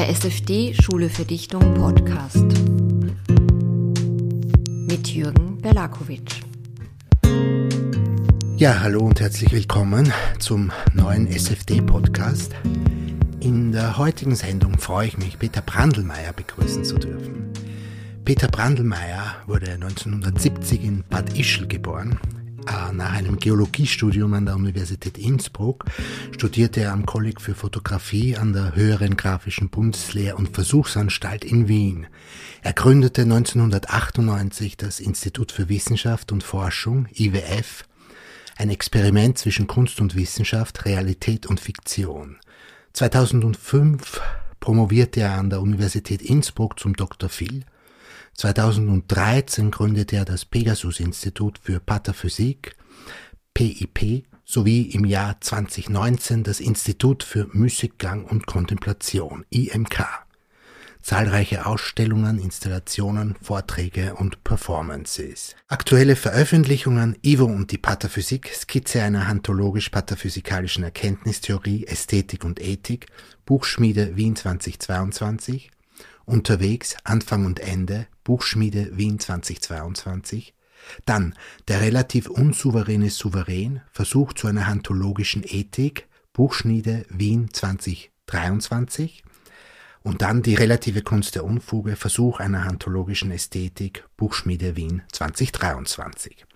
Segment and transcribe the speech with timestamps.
[0.00, 2.46] Der SFD Schule für Dichtung Podcast
[4.88, 6.40] mit Jürgen Berlakovic.
[8.56, 12.54] Ja, hallo und herzlich willkommen zum neuen SFD Podcast.
[13.40, 17.52] In der heutigen Sendung freue ich mich, Peter Brandelmeier begrüßen zu dürfen.
[18.24, 22.18] Peter Brandelmeier wurde 1970 in Bad Ischl geboren,
[22.92, 25.84] nach einem Geologiestudium an der Universität Innsbruck
[26.32, 32.06] studierte er am Kolleg für Fotografie an der Höheren Grafischen Bundeslehr- und Versuchsanstalt in Wien.
[32.62, 37.84] Er gründete 1998 das Institut für Wissenschaft und Forschung, IWF,
[38.56, 42.36] ein Experiment zwischen Kunst und Wissenschaft, Realität und Fiktion.
[42.92, 44.20] 2005
[44.60, 47.28] promovierte er an der Universität Innsbruck zum Dr.
[47.28, 47.64] Phil
[48.40, 52.74] 2013 gründete er das Pegasus-Institut für Pataphysik,
[53.52, 60.06] PIP, sowie im Jahr 2019 das Institut für Musikgang und Kontemplation, IMK.
[61.02, 65.54] Zahlreiche Ausstellungen, Installationen, Vorträge und Performances.
[65.68, 73.08] Aktuelle Veröffentlichungen Ivo und die Pataphysik, Skizze einer hantologisch-pataphysikalischen Erkenntnistheorie, Ästhetik und Ethik,
[73.44, 75.70] Buchschmiede Wien 2022,
[76.30, 80.54] Unterwegs, Anfang und Ende, Buchschmiede Wien 2022.
[81.04, 81.34] Dann
[81.66, 89.24] der relativ unsouveräne Souverän, Versuch zu einer hantologischen Ethik, Buchschmiede Wien 2023.
[90.02, 96.46] Und dann die relative Kunst der Unfuge, Versuch einer hantologischen Ästhetik, Buchschmiede Wien 2023.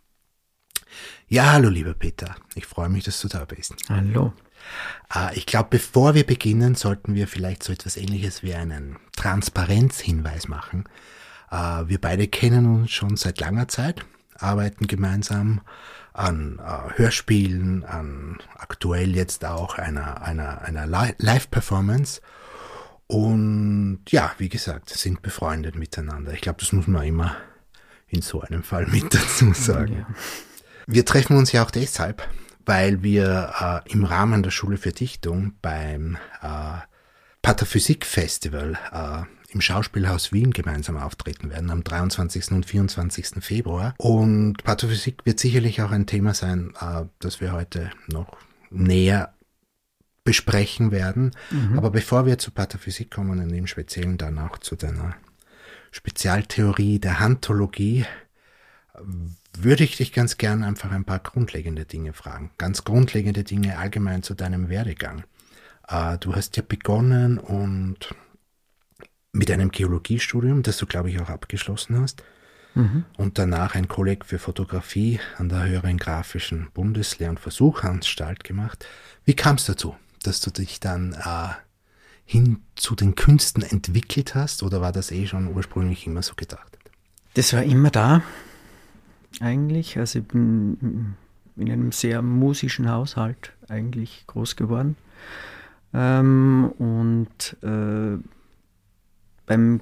[1.27, 3.75] Ja, hallo lieber Peter, ich freue mich, dass du da bist.
[3.89, 4.33] Hallo.
[5.15, 10.49] Äh, ich glaube, bevor wir beginnen, sollten wir vielleicht so etwas ähnliches wie einen Transparenzhinweis
[10.49, 10.85] machen.
[11.51, 14.05] Äh, wir beide kennen uns schon seit langer Zeit,
[14.39, 15.61] arbeiten gemeinsam
[16.13, 22.21] an äh, Hörspielen, an aktuell jetzt auch einer, einer, einer Live-Performance.
[23.07, 26.33] Und ja, wie gesagt, sind befreundet miteinander.
[26.33, 27.37] Ich glaube, das muss man immer
[28.09, 30.07] in so einem Fall mit dazu sagen.
[30.09, 30.15] Ja.
[30.87, 32.27] Wir treffen uns ja auch deshalb,
[32.67, 36.79] weil wir äh, im Rahmen der Schule für Dichtung beim äh,
[37.43, 42.51] Pataphysik Festival äh, im Schauspielhaus Wien gemeinsam auftreten werden am 23.
[42.51, 43.45] und 24.
[43.45, 43.95] Februar.
[43.99, 48.37] Und Pataphysik wird sicherlich auch ein Thema sein, äh, das wir heute noch
[48.71, 49.35] näher
[50.25, 51.33] besprechen werden.
[51.51, 51.79] Mhm.
[51.79, 55.15] Aber bevor wir zu Pataphysik kommen und im Speziellen dann auch zu deiner
[55.93, 58.07] Spezialtheorie der Hantologie,
[59.63, 62.51] würde ich dich ganz gern einfach ein paar grundlegende Dinge fragen.
[62.59, 65.25] Ganz grundlegende Dinge allgemein zu deinem Werdegang.
[65.89, 68.15] Äh, du hast ja begonnen und
[69.33, 72.23] mit einem Geologiestudium, das du, glaube ich, auch abgeschlossen hast.
[72.75, 73.05] Mhm.
[73.17, 78.87] Und danach ein Kolleg für Fotografie an der Höheren Grafischen Bundeslehr- und Versuchsanstalt gemacht.
[79.25, 81.49] Wie kam es dazu, dass du dich dann äh,
[82.25, 86.79] hin zu den Künsten entwickelt hast oder war das eh schon ursprünglich immer so gedacht?
[87.35, 88.23] Das war immer da
[89.41, 89.99] eigentlich.
[89.99, 91.15] Also ich bin
[91.57, 94.97] in einem sehr musischen Haushalt eigentlich groß geworden.
[95.93, 98.19] Ähm, und äh,
[99.47, 99.81] beim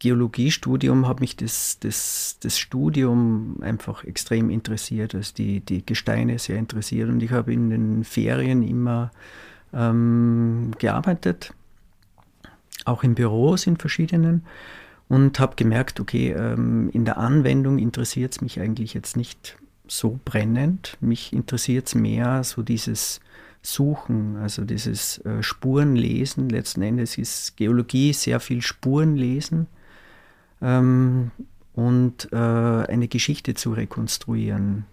[0.00, 6.56] Geologiestudium hat mich das, das, das Studium einfach extrem interessiert, also die, die Gesteine sehr
[6.56, 7.08] interessiert.
[7.08, 9.12] Und ich habe in den Ferien immer
[9.72, 11.54] ähm, gearbeitet,
[12.84, 14.44] auch in Büros in verschiedenen
[15.12, 20.18] und habe gemerkt, okay, ähm, in der Anwendung interessiert es mich eigentlich jetzt nicht so
[20.24, 20.96] brennend.
[21.02, 23.20] Mich interessiert es mehr so dieses
[23.60, 26.48] Suchen, also dieses äh, Spurenlesen.
[26.48, 29.66] Letzten Endes ist Geologie sehr viel Spurenlesen
[30.62, 31.30] ähm,
[31.74, 34.86] und äh, eine Geschichte zu rekonstruieren.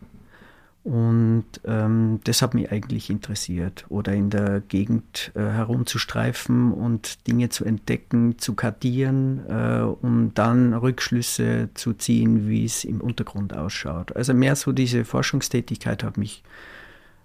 [0.84, 3.86] Und ähm, das hat mich eigentlich interessiert.
[3.90, 10.74] Oder in der Gegend äh, herumzustreifen und Dinge zu entdecken, zu kartieren, äh, um dann
[10.74, 14.16] Rückschlüsse zu ziehen, wie es im Untergrund ausschaut.
[14.16, 16.44] Also mehr so diese Forschungstätigkeit hat mich,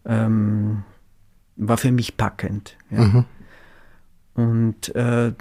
[0.04, 0.82] ähm,
[1.56, 2.76] war für mich packend.
[2.90, 3.04] Ja.
[3.04, 3.24] Mhm.
[4.34, 5.32] Und äh,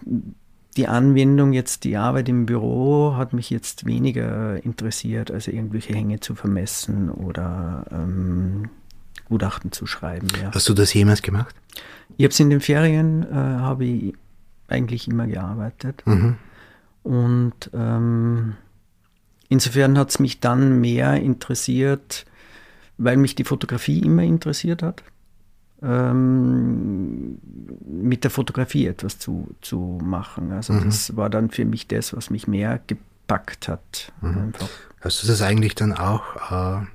[0.78, 6.20] die Anwendung jetzt, die Arbeit im Büro hat mich jetzt weniger interessiert, also irgendwelche Hänge
[6.20, 8.70] zu vermessen oder ähm,
[9.26, 10.28] Gutachten zu schreiben.
[10.42, 10.52] Ja.
[10.54, 11.56] Hast du das jemals gemacht?
[12.18, 14.14] Ich habe es in den Ferien, äh, habe ich
[14.68, 16.04] eigentlich immer gearbeitet.
[16.06, 16.36] Mhm.
[17.04, 18.56] Und ähm,
[19.50, 22.26] insofern hat es mich dann mehr interessiert,
[22.98, 25.04] weil mich die Fotografie immer interessiert hat
[25.84, 27.38] ähm,
[27.86, 30.52] mit der Fotografie etwas zu, zu machen.
[30.52, 30.86] Also mhm.
[30.86, 34.12] das war dann für mich das, was mich mehr gepackt hat.
[34.22, 34.54] Mhm.
[35.02, 36.86] Hast du das eigentlich dann auch äh,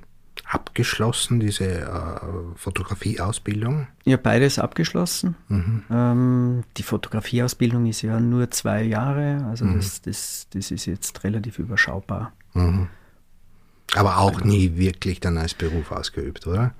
[0.45, 2.19] abgeschlossen, diese äh,
[2.55, 3.87] Fotografieausbildung?
[4.05, 5.35] Ja, beides abgeschlossen.
[5.47, 5.83] Mhm.
[5.91, 9.75] Ähm, die Fotografieausbildung ist ja nur zwei Jahre, also mhm.
[9.75, 12.33] das, das, das ist jetzt relativ überschaubar.
[12.53, 12.87] Mhm.
[13.95, 16.73] Aber auch nie wirklich dann als Beruf ausgeübt, oder?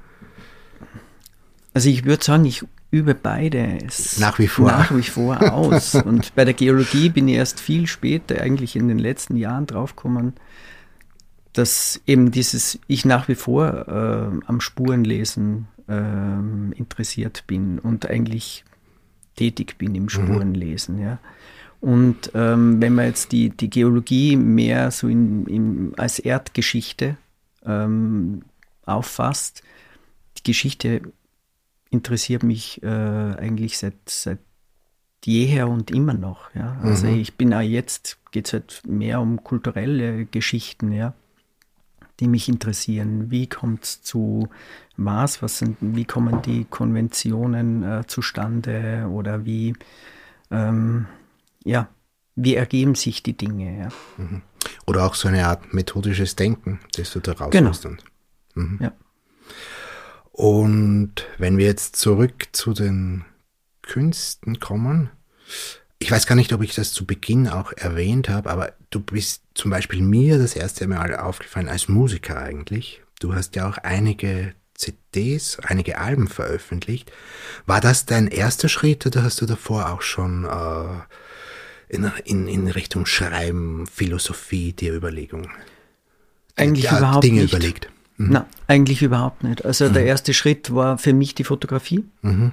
[1.80, 5.96] Also ich würde sagen, ich übe beides nach wie vor, nach wie vor aus.
[6.06, 10.34] Und bei der Geologie bin ich erst viel später, eigentlich in den letzten Jahren draufgekommen,
[11.54, 18.66] dass eben dieses, ich nach wie vor äh, am Spurenlesen äh, interessiert bin und eigentlich
[19.38, 20.10] tätig bin im mhm.
[20.10, 20.98] Spurenlesen.
[20.98, 21.02] Mhm.
[21.02, 21.20] Ja.
[21.80, 27.16] Und ähm, wenn man jetzt die, die Geologie mehr so in, in, als Erdgeschichte
[27.66, 28.42] ähm,
[28.86, 29.64] auffasst,
[30.38, 31.04] die Geschichte
[31.90, 34.40] interessiert mich äh, eigentlich seit, seit
[35.26, 36.54] jeher und immer noch.
[36.56, 36.78] Ja.
[36.82, 37.20] Also mhm.
[37.20, 41.14] ich bin auch jetzt, geht es halt mehr um kulturelle Geschichten, ja
[42.20, 43.32] die mich interessieren.
[43.32, 44.50] Wie kommt es zu
[44.98, 45.42] was?
[45.42, 49.74] was sind, wie kommen die Konventionen äh, zustande oder wie,
[50.52, 51.08] ähm,
[51.64, 51.90] ja,
[52.36, 53.80] wie ergeben sich die Dinge?
[53.80, 53.90] Ja.
[54.18, 54.42] Mhm.
[54.86, 57.70] Oder auch so eine Art methodisches Denken, das du da genau.
[57.70, 57.84] rausholst.
[57.84, 58.68] Genau.
[58.68, 58.80] Mhm.
[58.82, 58.92] Ja.
[60.40, 63.26] Und wenn wir jetzt zurück zu den
[63.82, 65.10] Künsten kommen,
[65.98, 69.44] ich weiß gar nicht, ob ich das zu Beginn auch erwähnt habe, aber du bist
[69.54, 73.02] zum Beispiel mir das erste Mal aufgefallen als Musiker eigentlich.
[73.20, 77.12] Du hast ja auch einige CDs, einige Alben veröffentlicht.
[77.66, 82.70] War das dein erster Schritt oder hast du davor auch schon äh, in, in, in
[82.70, 85.52] Richtung Schreiben, Philosophie, dir Überlegungen?
[86.56, 87.52] Eigentlich ja, überhaupt Dinge nicht.
[87.52, 87.90] überlegt.
[88.20, 88.32] Mhm.
[88.32, 89.66] Nein, eigentlich überhaupt nicht.
[89.66, 89.94] Also mhm.
[89.94, 92.04] der erste Schritt war für mich die Fotografie.
[92.22, 92.52] Mhm.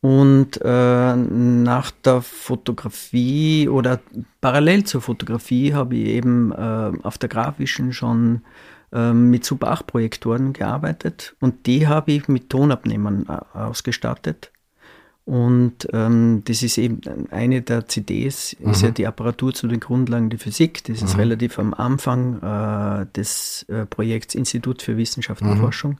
[0.00, 4.00] Und äh, nach der Fotografie oder
[4.40, 8.42] parallel zur Fotografie habe ich eben äh, auf der grafischen schon
[8.92, 14.51] äh, mit Super 8 Projektoren gearbeitet und die habe ich mit Tonabnehmern äh, ausgestattet.
[15.24, 18.70] Und ähm, das ist eben eine der CDs, mhm.
[18.72, 20.82] ist ja die Apparatur zu den Grundlagen der Physik.
[20.84, 21.20] Das ist mhm.
[21.20, 25.60] relativ am Anfang äh, des äh, Projekts Institut für Wissenschaft und mhm.
[25.60, 25.98] Forschung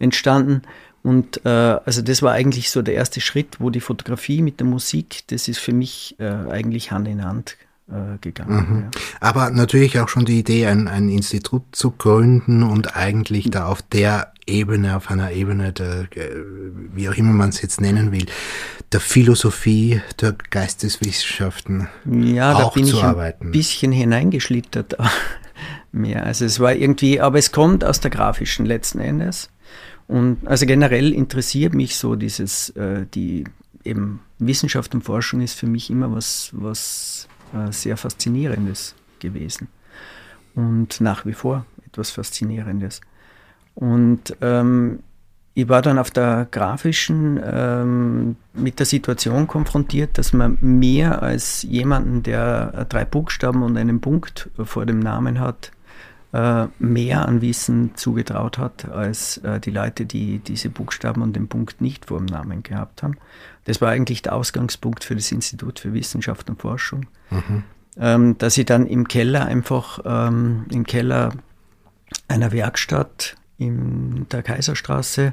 [0.00, 0.62] entstanden.
[1.04, 4.66] Und äh, also das war eigentlich so der erste Schritt, wo die Fotografie mit der
[4.66, 7.56] Musik, das ist für mich äh, eigentlich Hand in Hand
[7.88, 8.66] äh, gegangen.
[8.68, 8.78] Mhm.
[8.80, 8.90] Ja.
[9.20, 13.82] Aber natürlich auch schon die Idee, ein, ein Institut zu gründen und eigentlich da auf
[13.82, 16.08] der Ebene, auf einer Ebene der,
[16.94, 18.26] wie auch immer man es jetzt nennen will,
[18.92, 23.46] der Philosophie, der Geisteswissenschaften ja, auch da bin zu ich arbeiten.
[23.46, 24.96] Ein bisschen hineingeschlittert
[25.92, 26.24] mehr.
[26.24, 29.50] Also es war irgendwie, aber es kommt aus der grafischen letzten Endes.
[30.06, 33.44] Und also generell interessiert mich so dieses, äh, die
[33.84, 39.68] eben Wissenschaft und Forschung ist für mich immer was, was äh, sehr Faszinierendes gewesen.
[40.54, 43.00] Und nach wie vor etwas Faszinierendes.
[43.76, 45.00] Und ähm,
[45.54, 51.62] ich war dann auf der grafischen ähm, mit der Situation konfrontiert, dass man mehr als
[51.62, 55.72] jemanden, der drei Buchstaben und einen Punkt vor dem Namen hat,
[56.32, 61.48] äh, mehr an Wissen zugetraut hat als äh, die Leute, die diese Buchstaben und den
[61.48, 63.16] Punkt nicht vor dem Namen gehabt haben.
[63.64, 67.06] Das war eigentlich der Ausgangspunkt für das Institut für Wissenschaft und Forschung.
[67.30, 67.62] Mhm.
[67.98, 71.32] Ähm, dass ich dann im Keller einfach, ähm, im Keller
[72.28, 75.32] einer Werkstatt in der Kaiserstraße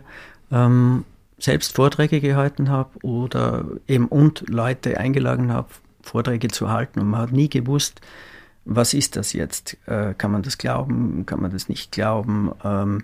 [0.51, 1.06] ähm,
[1.38, 5.70] selbst Vorträge gehalten habe oder eben und Leute eingeladen habe,
[6.01, 7.00] Vorträge zu halten.
[7.00, 8.01] Und man hat nie gewusst,
[8.65, 9.77] was ist das jetzt?
[9.88, 11.25] Äh, kann man das glauben?
[11.25, 12.51] Kann man das nicht glauben?
[12.63, 13.03] Ähm,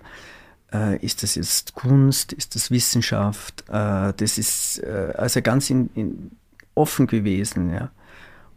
[0.72, 2.32] äh, ist das jetzt Kunst?
[2.32, 3.64] Ist das Wissenschaft?
[3.68, 6.30] Äh, das ist äh, also ganz in, in
[6.74, 7.90] offen gewesen, ja.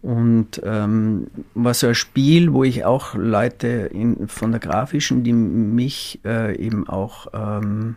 [0.03, 5.33] Und ähm, war so ein Spiel, wo ich auch Leute in, von der Grafischen, die
[5.33, 7.95] mich äh, eben auch ähm,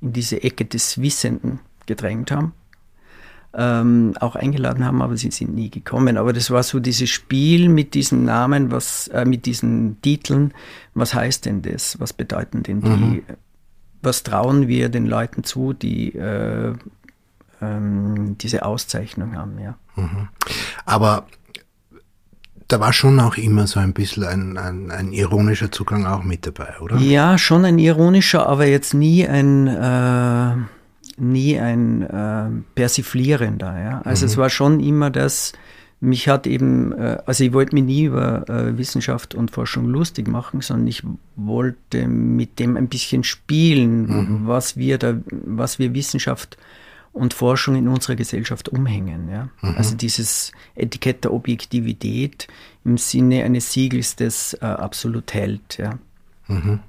[0.00, 2.52] in diese Ecke des Wissenden gedrängt haben
[3.54, 6.16] ähm, auch eingeladen haben, aber sie sind nie gekommen.
[6.16, 10.52] Aber das war so dieses Spiel mit diesen Namen, was, äh, mit diesen Titeln.
[10.94, 11.98] Was heißt denn das?
[11.98, 12.88] Was bedeuten denn die?
[12.88, 13.22] Mhm.
[14.02, 16.74] Was trauen wir den Leuten zu, die äh,
[17.60, 19.58] ähm, diese Auszeichnung haben?
[19.58, 19.76] Ja.
[19.96, 20.28] Mhm.
[20.84, 21.26] Aber
[22.68, 26.46] da war schon auch immer so ein bisschen ein, ein, ein, ironischer Zugang auch mit
[26.46, 26.98] dabei, oder?
[26.98, 30.54] Ja, schon ein ironischer, aber jetzt nie ein äh,
[31.18, 33.80] nie ein äh, persiflierender.
[33.80, 34.00] Ja?
[34.04, 34.30] Also mhm.
[34.30, 35.52] es war schon immer das,
[36.00, 40.28] mich hat eben, äh, also ich wollte mich nie über äh, Wissenschaft und Forschung lustig
[40.28, 41.02] machen, sondern ich
[41.36, 44.46] wollte mit dem ein bisschen spielen, mhm.
[44.46, 46.56] was wir da, was wir Wissenschaft
[47.12, 49.28] und Forschung in unserer Gesellschaft umhängen.
[49.28, 49.48] Ja?
[49.60, 49.74] Mhm.
[49.76, 52.48] Also dieses Etikett der Objektivität
[52.84, 55.78] im Sinne eines Siegels, das äh, absolut hält.
[55.78, 55.98] Ja?
[56.46, 56.80] Mhm.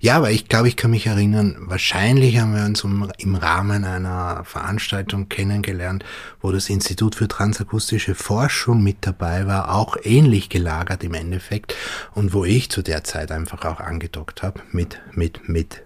[0.00, 4.44] Ja, aber ich glaube, ich kann mich erinnern, wahrscheinlich haben wir uns im Rahmen einer
[4.44, 6.04] Veranstaltung kennengelernt,
[6.40, 11.74] wo das Institut für transakustische Forschung mit dabei war, auch ähnlich gelagert im Endeffekt
[12.14, 15.82] und wo ich zu der Zeit einfach auch angedockt habe mit, mit, mit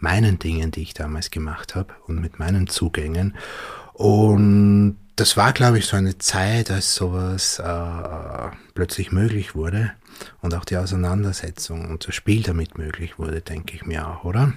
[0.00, 3.34] meinen Dingen, die ich damals gemacht habe und mit meinen Zugängen.
[3.94, 9.92] Und das war, glaube ich, so eine Zeit, als sowas äh, plötzlich möglich wurde
[10.40, 14.52] und auch die Auseinandersetzung und das Spiel damit möglich wurde, denke ich mir auch, oder?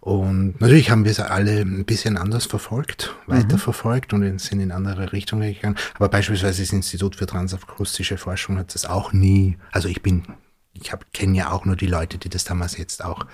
[0.00, 4.22] Und natürlich haben wir es alle ein bisschen anders verfolgt, weiterverfolgt mhm.
[4.22, 5.76] und sind in andere Richtungen gegangen.
[5.94, 10.24] Aber beispielsweise das Institut für Transakustische Forschung hat das auch nie, also ich bin,
[10.74, 13.26] ich kenne ja auch nur die Leute, die das damals jetzt auch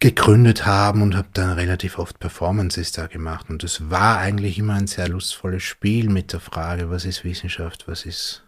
[0.00, 3.50] gegründet haben und habe dann relativ oft Performances da gemacht.
[3.50, 7.88] Und es war eigentlich immer ein sehr lustvolles Spiel mit der Frage, was ist Wissenschaft,
[7.88, 8.44] was ist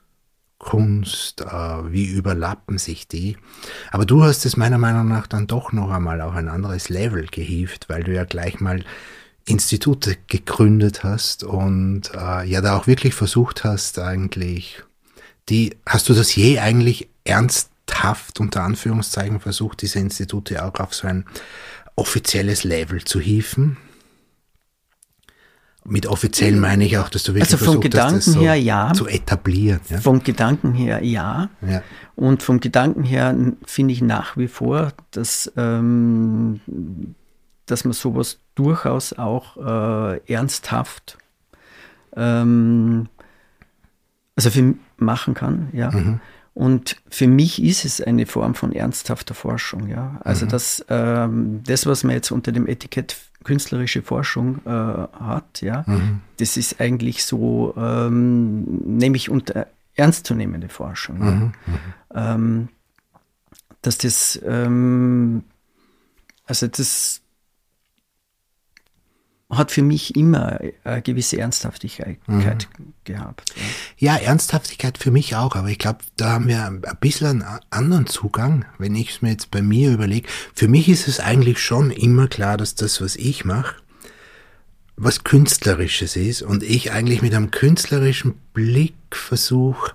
[0.59, 1.47] Kunst, äh,
[1.93, 3.37] wie überlappen sich die.
[3.91, 7.27] Aber du hast es meiner Meinung nach dann doch noch einmal auf ein anderes Level
[7.27, 8.85] gehievt, weil du ja gleich mal
[9.47, 14.85] Institute gegründet hast und äh, ja da auch wirklich versucht hast, eigentlich
[15.49, 20.95] die, hast du das je eigentlich ernst ernsthaft unter Anführungszeichen versucht, diese Institute auch auf
[20.95, 21.25] so ein
[21.97, 23.77] offizielles Level zu hieven.
[25.85, 28.55] Mit offiziell meine ich auch, dass du wirklich also vom versucht Gedanken das so her
[28.55, 28.93] ja.
[28.93, 29.81] zu etablieren.
[29.89, 30.01] Ja?
[30.01, 31.49] Vom Gedanken her ja.
[31.67, 31.83] ja.
[32.17, 36.61] Und vom Gedanken her finde ich nach wie vor, dass, ähm,
[37.67, 41.17] dass man sowas durchaus auch äh, ernsthaft
[42.15, 43.09] ähm,
[44.37, 45.91] also für machen kann, ja.
[45.91, 46.21] Mhm.
[46.55, 49.89] Und für mich ist es eine Form von ernsthafter Forschung.
[49.89, 50.21] Ja?
[50.25, 50.51] Also mhm.
[50.51, 56.21] das, ähm, das, was man jetzt unter dem Etikett künstlerische Forschung äh, hat, ja, mhm.
[56.37, 61.19] das ist eigentlich so, ähm, nämlich unter ernstzunehmende Forschung.
[61.19, 61.25] Mhm.
[61.25, 61.35] Ja?
[61.35, 61.53] Mhm.
[62.15, 62.69] Ähm,
[63.83, 65.45] dass das, ähm,
[66.45, 67.23] also das
[69.51, 72.41] hat für mich immer eine gewisse Ernsthaftigkeit mhm.
[73.05, 73.53] gehabt.
[73.99, 74.15] Ja.
[74.15, 74.17] ja.
[74.17, 78.65] Ernsthaftigkeit für mich auch, aber ich glaube, da haben wir ein bisschen einen anderen Zugang,
[78.79, 80.29] wenn ich es mir jetzt bei mir überlege.
[80.55, 83.75] Für mich ist es eigentlich schon immer klar, dass das, was ich mache,
[84.97, 89.95] was Künstlerisches ist und ich eigentlich mit einem künstlerischen Blick versuche,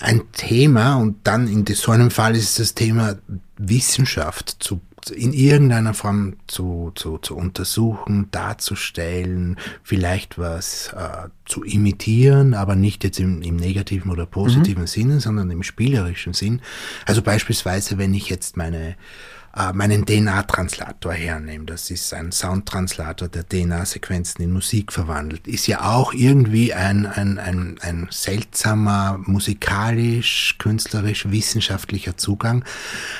[0.00, 3.16] ein Thema und dann in so einem Fall ist es das Thema
[3.56, 4.80] Wissenschaft zu
[5.10, 13.04] in irgendeiner Form zu, zu, zu untersuchen, darzustellen, vielleicht was äh, zu imitieren, aber nicht
[13.04, 14.88] jetzt im, im negativen oder positiven mhm.
[14.88, 16.60] Sinne, sondern im spielerischen Sinn.
[17.06, 18.96] Also beispielsweise, wenn ich jetzt meine
[19.58, 21.66] äh, meinen DNA-Translator hernehmen.
[21.66, 25.48] Das ist ein Soundtranslator, der DNA-Sequenzen in Musik verwandelt.
[25.48, 32.64] Ist ja auch irgendwie ein, ein, ein, ein seltsamer musikalisch, künstlerisch, wissenschaftlicher Zugang.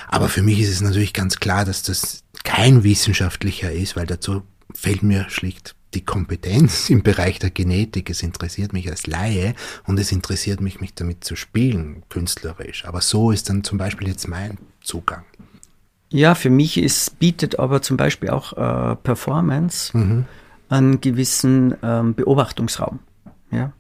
[0.07, 4.43] Aber für mich ist es natürlich ganz klar, dass das kein wissenschaftlicher ist, weil dazu
[4.73, 8.11] fällt mir schlicht die Kompetenz im Bereich der Genetik.
[8.11, 9.55] Es interessiert mich als Laie
[9.87, 12.85] und es interessiert mich, mich damit zu spielen, künstlerisch.
[12.85, 15.25] Aber so ist dann zum Beispiel jetzt mein Zugang.
[16.11, 20.25] Ja, für mich ist, bietet aber zum Beispiel auch äh, Performance mhm.
[20.69, 23.01] einen gewissen ähm, Beobachtungsraum.
[23.51, 23.73] Ja?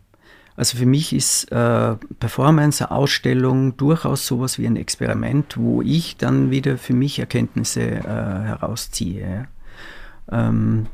[0.56, 6.16] Also für mich ist äh, Performance, eine Ausstellung durchaus sowas wie ein Experiment, wo ich
[6.16, 9.46] dann wieder für mich Erkenntnisse äh, herausziehe.
[10.30, 10.86] Ähm,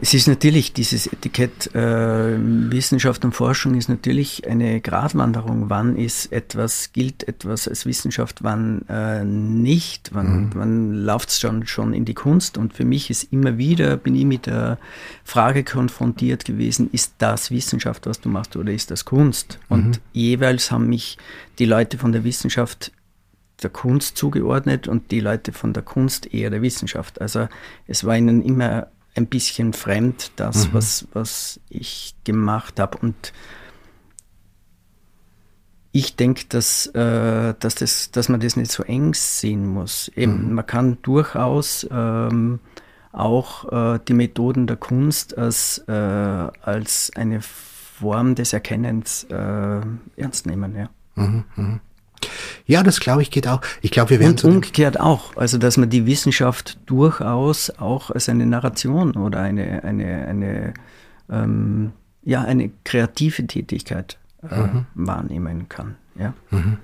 [0.00, 5.70] es ist natürlich dieses Etikett äh, Wissenschaft und Forschung ist natürlich eine Gratwanderung.
[5.70, 10.50] Wann ist etwas, gilt etwas als Wissenschaft, wann äh, nicht, wann, mhm.
[10.54, 12.58] wann läuft es schon, schon in die Kunst?
[12.58, 14.78] Und für mich ist immer wieder, bin ich mit der
[15.24, 19.58] Frage konfrontiert gewesen, ist das Wissenschaft, was du machst, oder ist das Kunst?
[19.68, 19.74] Mhm.
[19.74, 21.16] Und jeweils haben mich
[21.58, 22.92] die Leute von der Wissenschaft
[23.62, 27.20] der Kunst zugeordnet und die Leute von der Kunst eher der Wissenschaft.
[27.20, 27.48] Also
[27.86, 30.74] es war ihnen immer ein bisschen fremd, das, mhm.
[30.74, 32.98] was, was ich gemacht habe.
[32.98, 33.32] Und
[35.92, 40.08] ich denke, dass, äh, dass, das, dass man das nicht so eng sehen muss.
[40.14, 40.54] Eben, mhm.
[40.54, 42.60] Man kann durchaus ähm,
[43.12, 49.80] auch äh, die Methoden der Kunst als, äh, als eine Form des Erkennens äh,
[50.16, 50.76] ernst nehmen.
[50.76, 50.90] Ja.
[51.14, 51.80] Mhm, mh.
[52.66, 53.60] Ja, das glaube ich geht auch.
[53.80, 58.28] Ich glaube, wir werden und umgekehrt auch, also dass man die Wissenschaft durchaus auch als
[58.28, 60.74] eine Narration oder eine eine eine
[61.30, 61.92] ähm,
[62.22, 64.86] ja eine kreative Tätigkeit äh, mhm.
[64.94, 65.96] wahrnehmen kann.
[66.18, 66.34] Ja.
[66.50, 66.78] Mhm.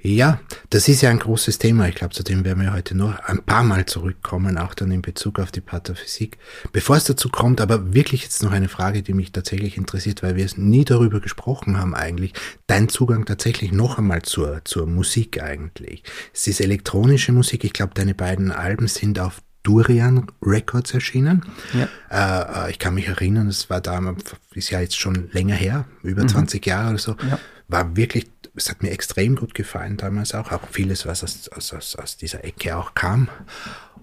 [0.00, 0.40] Ja,
[0.70, 1.88] das ist ja ein großes Thema.
[1.88, 5.02] Ich glaube, zu dem werden wir heute noch ein paar Mal zurückkommen, auch dann in
[5.02, 6.38] Bezug auf die Pathophysik.
[6.70, 10.36] Bevor es dazu kommt, aber wirklich jetzt noch eine Frage, die mich tatsächlich interessiert, weil
[10.36, 12.32] wir es nie darüber gesprochen haben eigentlich.
[12.68, 16.04] Dein Zugang tatsächlich noch einmal zur, zur Musik eigentlich.
[16.32, 17.64] Es ist elektronische Musik.
[17.64, 21.44] Ich glaube, deine beiden Alben sind auf Durian Records erschienen.
[21.74, 22.66] Ja.
[22.66, 26.22] Äh, ich kann mich erinnern, es war damals, ist ja jetzt schon länger her, über
[26.22, 26.28] mhm.
[26.28, 27.16] 20 Jahre oder so.
[27.28, 27.38] Ja.
[27.66, 31.96] War wirklich es hat mir extrem gut gefallen damals auch, auch vieles, was aus, aus,
[31.96, 33.28] aus dieser Ecke auch kam.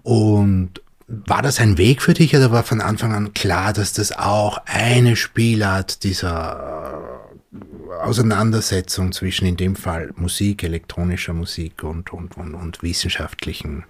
[0.02, 4.12] Und war das ein Weg für dich oder war von Anfang an klar, dass das
[4.12, 7.20] auch eine Spielart dieser
[7.52, 13.84] äh, Auseinandersetzung zwischen in dem Fall Musik, elektronischer Musik und, und, und, und wissenschaftlichen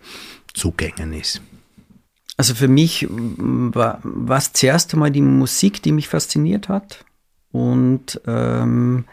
[0.53, 1.41] Zugängen ist?
[2.37, 4.01] Also für mich war
[4.37, 7.05] es zuerst einmal die Musik, die mich fasziniert hat.
[7.51, 9.07] Und ähm,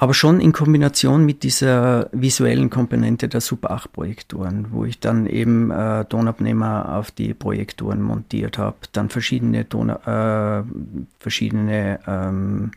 [0.00, 5.26] aber schon in Kombination mit dieser visuellen Komponente der Super 8 Projektoren, wo ich dann
[5.26, 10.62] eben äh, Tonabnehmer auf die Projektoren montiert habe, dann verschiedene, Ton äh,
[11.18, 12.70] verschiedene ähm,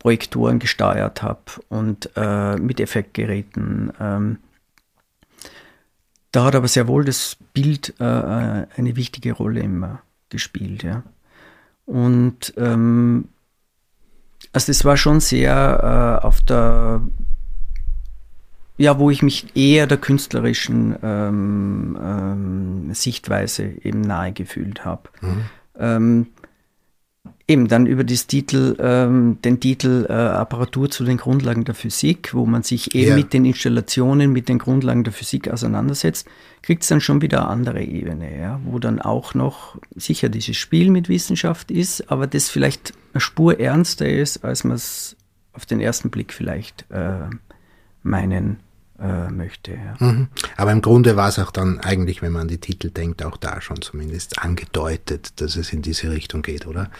[0.00, 3.92] Projektoren gesteuert habe und äh, mit Effektgeräten.
[4.00, 4.38] Ähm,
[6.32, 10.82] da hat aber sehr wohl das Bild äh, äh, eine wichtige Rolle immer gespielt.
[10.82, 11.04] Ja.
[11.86, 13.28] Und ähm,
[14.52, 17.00] also das war schon sehr äh, auf der,
[18.76, 25.08] ja, wo ich mich eher der künstlerischen ähm, ähm, Sichtweise eben nahe gefühlt habe.
[25.20, 25.44] Mhm.
[25.78, 26.26] Ähm,
[27.50, 32.34] Eben dann über das Titel, ähm, den Titel äh, Apparatur zu den Grundlagen der Physik,
[32.34, 33.16] wo man sich eben ja.
[33.16, 36.28] mit den Installationen, mit den Grundlagen der Physik auseinandersetzt,
[36.62, 40.58] kriegt es dann schon wieder eine andere Ebene, ja, wo dann auch noch sicher dieses
[40.58, 45.16] Spiel mit Wissenschaft ist, aber das vielleicht eine Spur ernster ist, als man es
[45.54, 47.30] auf den ersten Blick vielleicht äh,
[48.02, 48.58] meinen
[49.00, 49.72] äh, möchte.
[49.72, 49.94] Ja.
[49.98, 50.28] Mhm.
[50.56, 53.36] Aber im Grunde war es auch dann eigentlich, wenn man an die Titel denkt, auch
[53.36, 56.90] da schon zumindest angedeutet, dass es in diese Richtung geht, oder?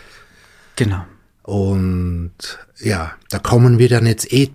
[0.78, 1.04] Genau.
[1.42, 2.30] Und
[2.78, 4.50] ja, da kommen wir dann jetzt eh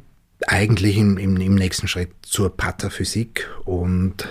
[0.47, 4.27] eigentlich im, im, im nächsten Schritt zur Patterphysik und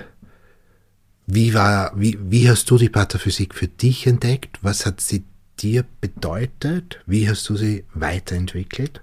[1.27, 4.59] wie war, wie, wie hast du die Patterphysik für dich entdeckt?
[4.63, 5.25] Was hat sie
[5.61, 7.01] dir bedeutet?
[7.05, 9.03] Wie hast du sie weiterentwickelt?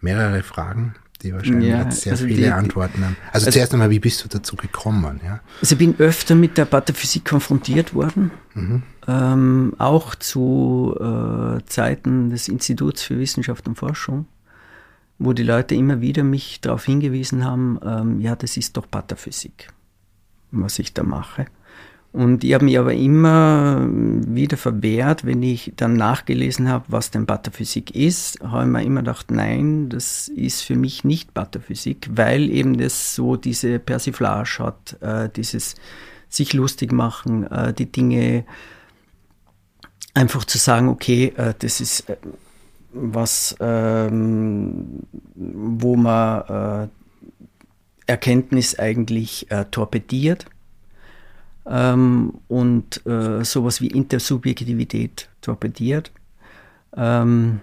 [0.00, 3.16] Mehrere Fragen die wahrscheinlich ja, sehr also viele die, Antworten haben.
[3.32, 5.20] Also, also, zuerst einmal, wie bist du dazu gekommen?
[5.24, 5.40] Ja?
[5.60, 8.82] Also ich bin öfter mit der Pathophysik konfrontiert worden, mhm.
[9.06, 14.26] ähm, auch zu äh, Zeiten des Instituts für Wissenschaft und Forschung,
[15.18, 19.68] wo die Leute immer wieder mich darauf hingewiesen haben, ähm, ja, das ist doch Pathophysik,
[20.50, 21.46] was ich da mache.
[22.12, 27.24] Und ich habe mich aber immer wieder verwehrt, wenn ich dann nachgelesen habe, was denn
[27.24, 32.50] Butterphysik ist, habe ich mir immer gedacht, nein, das ist für mich nicht Butterphysik, weil
[32.50, 35.76] eben das so diese Persiflage hat, äh, dieses
[36.28, 38.44] sich lustig machen, äh, die Dinge
[40.12, 42.16] einfach zu sagen, okay, äh, das ist äh,
[42.92, 45.04] was, ähm,
[45.36, 46.88] wo man äh,
[48.08, 50.46] Erkenntnis eigentlich äh, torpediert
[51.66, 56.12] ähm, und äh, sowas wie Intersubjektivität torpediert.
[56.96, 57.60] Ähm,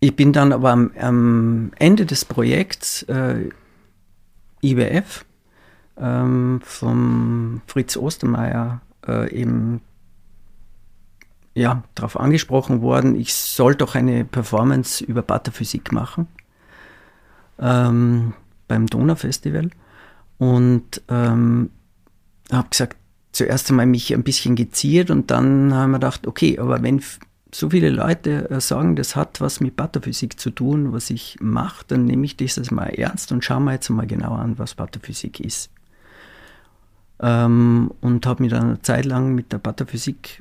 [0.00, 3.48] ich bin dann aber am, am Ende des Projekts äh,
[4.62, 5.24] IWF
[5.96, 9.80] ähm, vom Fritz Ostermeier äh, eben
[11.54, 16.28] ja, darauf angesprochen worden, ich soll doch eine Performance über Butterphysik machen
[17.58, 18.34] ähm,
[18.68, 19.62] beim Donaufestival.
[19.62, 19.87] festival
[20.38, 21.70] und ähm,
[22.50, 22.96] habe gesagt,
[23.32, 27.02] zuerst einmal mich ein bisschen geziert und dann haben wir gedacht, okay, aber wenn
[27.52, 31.84] so viele Leute äh, sagen, das hat was mit Pathophysik zu tun, was ich mache,
[31.88, 35.40] dann nehme ich das mal ernst und schaue mir jetzt mal genau an, was Pathophysik
[35.40, 35.70] ist.
[37.20, 40.40] Ähm, und habe mich dann eine Zeit lang mit der Pathophysik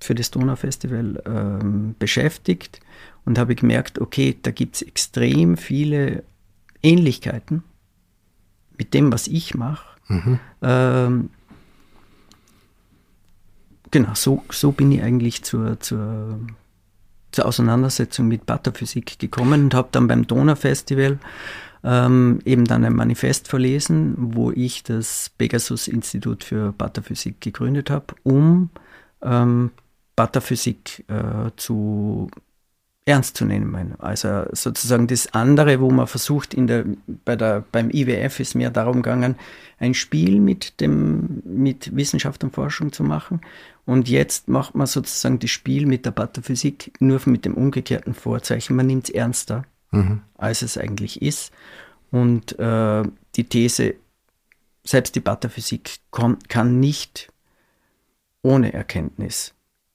[0.00, 2.80] für das Donaufestival ähm, beschäftigt
[3.24, 6.24] und habe gemerkt, okay, da gibt es extrem viele
[6.82, 7.62] Ähnlichkeiten
[8.78, 9.86] mit dem, was ich mache.
[10.08, 10.38] Mhm.
[10.62, 11.30] Ähm,
[13.90, 16.40] genau, so, so bin ich eigentlich zur, zur,
[17.32, 21.18] zur Auseinandersetzung mit Butterphysik gekommen und habe dann beim Donaufestival
[21.84, 28.70] ähm, eben dann ein Manifest verlesen, wo ich das Pegasus-Institut für Butterphysik gegründet habe, um
[29.22, 29.70] ähm,
[30.16, 32.30] Butterphysik äh, zu
[33.06, 33.94] ernst zu nehmen.
[33.98, 36.84] Also sozusagen das andere, wo man versucht, in der,
[37.24, 39.36] bei der, beim IWF ist mehr darum gegangen,
[39.78, 43.40] ein Spiel mit, dem, mit Wissenschaft und Forschung zu machen.
[43.84, 48.76] Und jetzt macht man sozusagen das Spiel mit der Pathophysik nur mit dem umgekehrten Vorzeichen.
[48.76, 49.64] Man nimmt es ernster.
[49.94, 50.22] mhm.
[50.36, 51.52] als es eigentlich ist.
[52.10, 53.02] Und äh,
[53.36, 53.94] die These,
[54.84, 57.32] selbst die Patterphysik kann nicht
[58.42, 59.53] ohne Erkenntnis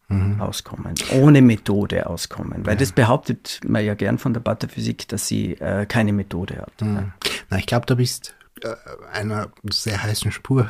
[0.09, 0.41] mhm.
[0.41, 2.65] auskommen, ohne Methode auskommen.
[2.65, 2.79] Weil ja.
[2.79, 6.81] das behauptet man ja gern von der Patterphysik, dass sie äh, keine Methode hat.
[6.81, 7.13] Mhm.
[7.49, 8.75] Na, ich glaube, da bist äh,
[9.13, 10.69] einer sehr heißen Spur.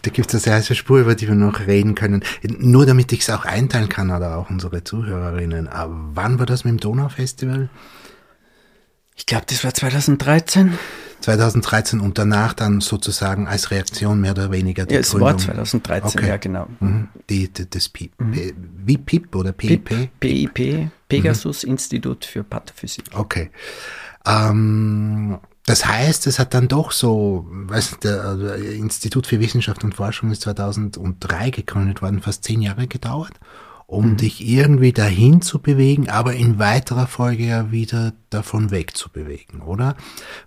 [0.00, 2.24] Da gibt es eine sehr heiße Spur, über die wir noch reden können.
[2.42, 5.68] Nur damit ich es auch einteilen kann oder auch unsere Zuhörerinnen.
[5.68, 7.68] Aber wann war das mit dem Donaufestival?
[9.14, 10.78] Ich glaube, das war 2013.
[11.22, 15.30] 2013 und danach dann sozusagen als Reaktion mehr oder weniger die ja, es Gründung.
[15.30, 16.28] war 2013, okay.
[16.28, 16.66] ja genau.
[16.80, 17.08] Mhm.
[17.30, 18.52] Die, die, das PIP, mhm.
[18.84, 19.84] wie PIP oder PIP?
[19.84, 21.72] PIP, PIP Pegasus mhm.
[21.72, 23.04] Institut für Pathophysik.
[23.14, 23.50] Okay.
[24.26, 29.94] Ähm, das heißt, es hat dann doch so, weiß der also Institut für Wissenschaft und
[29.94, 33.34] Forschung ist 2003 gegründet worden, fast zehn Jahre gedauert
[33.86, 34.16] um mhm.
[34.16, 39.96] dich irgendwie dahin zu bewegen, aber in weiterer Folge ja wieder davon wegzubewegen, oder?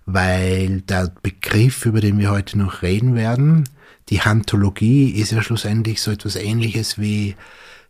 [0.04, 3.64] Weil der Begriff, über den wir heute noch reden werden,
[4.08, 7.36] die Hantologie, ist ja schlussendlich so etwas ähnliches wie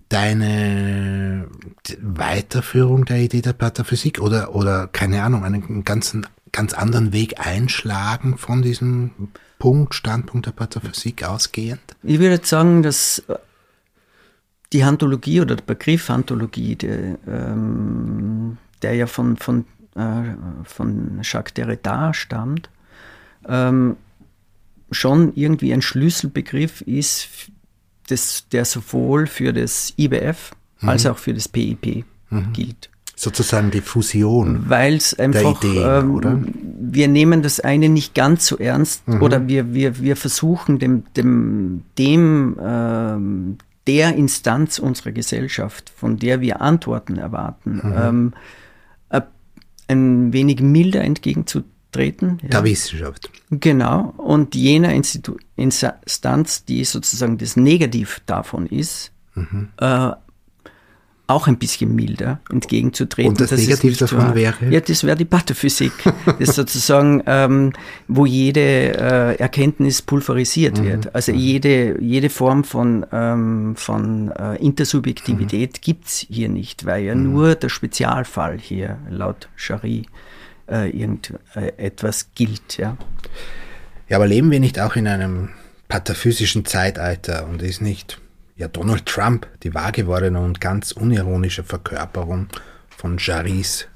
[0.08, 1.48] deine
[2.00, 8.38] Weiterführung der Idee der Pathophysik oder, oder keine Ahnung, einen ganzen, ganz anderen Weg einschlagen
[8.38, 9.10] von diesem
[9.58, 11.80] Punkt, Standpunkt der Pathophysik ausgehend?
[12.02, 13.22] Ich würde sagen, dass
[14.72, 21.54] die Hantologie oder der Begriff Hantologie, der, ähm, der ja von, von, äh, von Jacques
[21.54, 22.68] Derrida stammt,
[23.48, 23.96] ähm,
[24.90, 27.28] schon irgendwie ein Schlüsselbegriff ist,
[28.08, 30.88] das, der sowohl für das IBF mhm.
[30.88, 32.52] als auch für das PIP mhm.
[32.52, 32.90] gilt.
[33.18, 34.68] Sozusagen die Fusion.
[34.68, 39.22] Weil es einfach, Ideen, ähm, wir nehmen das eine nicht ganz so ernst mhm.
[39.22, 46.40] oder wir, wir, wir versuchen dem, dem, dem ähm, der Instanz unserer Gesellschaft, von der
[46.40, 47.94] wir Antworten erwarten, mhm.
[47.96, 48.34] ähm,
[49.88, 52.38] ein wenig milder entgegenzutreten.
[52.42, 52.64] Der ja.
[52.64, 53.30] Wissenschaft.
[53.50, 54.14] Genau.
[54.16, 59.68] Und jener Institu Instanz, die sozusagen das Negativ davon ist, mhm.
[59.78, 60.10] äh,
[61.28, 63.30] auch ein bisschen milder entgegenzutreten.
[63.30, 64.54] Und das, das Negativ davon wäre?
[64.70, 65.92] Ja, das wäre die Pathophysik.
[66.38, 67.72] das sozusagen, ähm,
[68.06, 70.84] wo jede äh, Erkenntnis pulverisiert mhm.
[70.84, 71.14] wird.
[71.14, 71.38] Also mhm.
[71.38, 75.80] jede, jede Form von, ähm, von äh, Intersubjektivität mhm.
[75.80, 77.32] gibt's hier nicht, weil ja mhm.
[77.32, 80.06] nur der Spezialfall hier laut Chari
[80.70, 82.76] äh, irgendetwas äh, gilt.
[82.76, 82.96] Ja.
[84.08, 85.50] ja, aber leben wir nicht auch in einem
[85.88, 88.20] pataphysischen Zeitalter und ist nicht
[88.56, 92.48] ja Donald Trump, die wahrgewordene und ganz unironische Verkörperung
[92.88, 93.86] von Jaris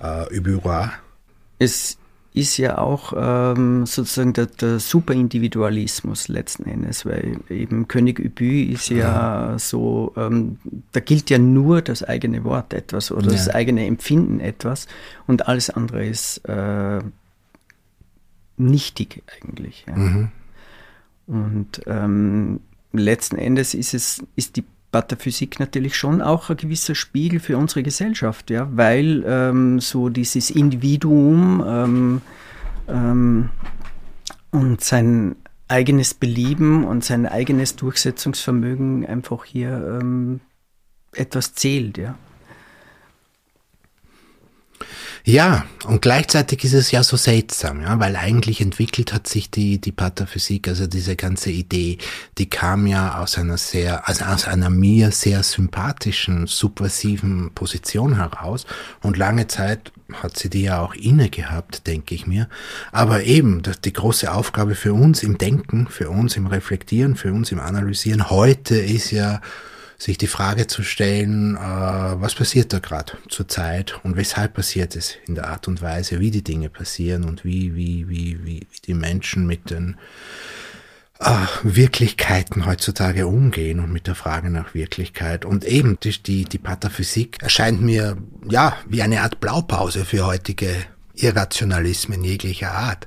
[0.00, 0.92] äh, Ubura.
[1.58, 1.98] Es
[2.34, 8.88] ist ja auch ähm, sozusagen der, der, Superindividualismus letzten Endes, weil eben König Übü ist
[8.88, 8.96] ja,
[9.50, 9.58] ja.
[9.58, 10.58] so, ähm,
[10.92, 13.32] da gilt ja nur das eigene Wort etwas oder ja.
[13.32, 14.86] das eigene Empfinden etwas
[15.26, 17.00] und alles andere ist äh,
[18.56, 19.84] nichtig eigentlich.
[19.86, 19.96] Ja.
[19.96, 20.28] Mhm.
[21.26, 22.60] Und ähm,
[23.00, 27.82] letzten Endes ist es, ist die Pathophysik natürlich schon auch ein gewisser Spiegel für unsere
[27.82, 32.20] Gesellschaft, ja, weil ähm, so dieses Individuum ähm,
[32.88, 33.48] ähm,
[34.50, 35.36] und sein
[35.68, 40.40] eigenes Belieben und sein eigenes Durchsetzungsvermögen einfach hier ähm,
[41.14, 42.14] etwas zählt, ja.
[45.24, 49.80] Ja, und gleichzeitig ist es ja so seltsam, ja, weil eigentlich entwickelt hat sich die,
[49.80, 51.98] die Pathophysik, also diese ganze Idee,
[52.38, 58.66] die kam ja aus einer sehr, also aus einer mir sehr sympathischen, subversiven Position heraus
[59.00, 62.48] und lange Zeit hat sie die ja auch inne gehabt, denke ich mir.
[62.90, 67.52] Aber eben, die große Aufgabe für uns im Denken, für uns im Reflektieren, für uns
[67.52, 69.40] im Analysieren heute ist ja,
[70.02, 74.96] sich die Frage zu stellen, äh, was passiert da gerade zur Zeit und weshalb passiert
[74.96, 78.66] es in der Art und Weise, wie die Dinge passieren und wie, wie, wie, wie,
[78.70, 79.96] wie die Menschen mit den
[81.20, 85.44] äh, Wirklichkeiten heutzutage umgehen und mit der Frage nach Wirklichkeit.
[85.44, 88.16] Und eben die, die, die Pataphysik erscheint mir
[88.48, 90.68] ja wie eine Art Blaupause für heutige
[91.14, 93.06] Irrationalismen jeglicher Art,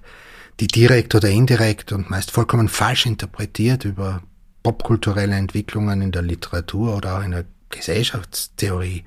[0.62, 4.24] die direkt oder indirekt und meist vollkommen falsch interpretiert über
[4.66, 9.04] popkulturelle Entwicklungen in der Literatur oder auch in der Gesellschaftstheorie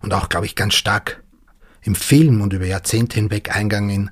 [0.00, 1.24] und auch, glaube ich, ganz stark
[1.82, 4.10] im Film und über Jahrzehnte hinweg Eingang in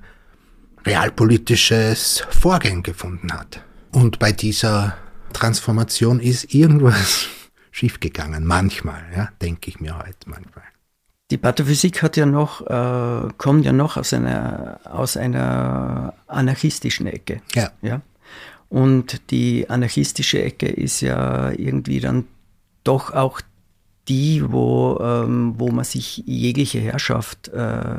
[0.84, 3.62] realpolitisches Vorgehen gefunden hat.
[3.92, 4.96] Und bei dieser
[5.32, 7.28] Transformation ist irgendwas
[7.70, 10.64] schiefgegangen, manchmal, ja, denke ich mir heute manchmal.
[11.30, 17.42] Die Pathophysik hat ja noch, äh, kommt ja noch aus einer, aus einer anarchistischen Ecke.
[17.54, 17.70] Ja.
[17.80, 18.00] ja?
[18.70, 22.24] Und die anarchistische Ecke ist ja irgendwie dann
[22.84, 23.40] doch auch
[24.08, 27.96] die, wo, ähm, wo man sich jegliche Herrschaft äh,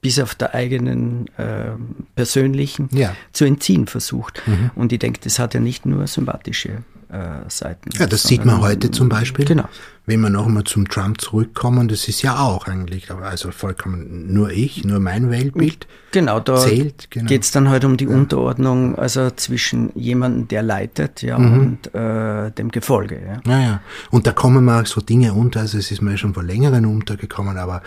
[0.00, 1.72] bis auf der eigenen äh,
[2.16, 3.14] persönlichen Ja.
[3.32, 4.42] zu entziehen versucht.
[4.74, 6.82] Und ich denke, das hat ja nicht nur sympathische
[7.12, 7.90] äh, Seiten.
[7.98, 9.44] Ja, das sieht man heute zum Beispiel.
[9.44, 9.68] Genau.
[10.04, 14.50] Wenn wir noch einmal zum Trump zurückkommen, das ist ja auch eigentlich, also vollkommen nur
[14.50, 15.86] ich, nur mein Weltbild.
[16.10, 17.28] Genau, da Zählt, genau.
[17.28, 21.58] geht es dann halt um die Unterordnung, also zwischen jemandem, der leitet, ja, Mhm.
[21.60, 23.20] und äh, dem Gefolge.
[23.24, 23.40] Ja.
[23.44, 26.42] Naja, und da kommen mir auch so Dinge unter, also es ist mir schon vor
[26.42, 27.82] längeren untergekommen, aber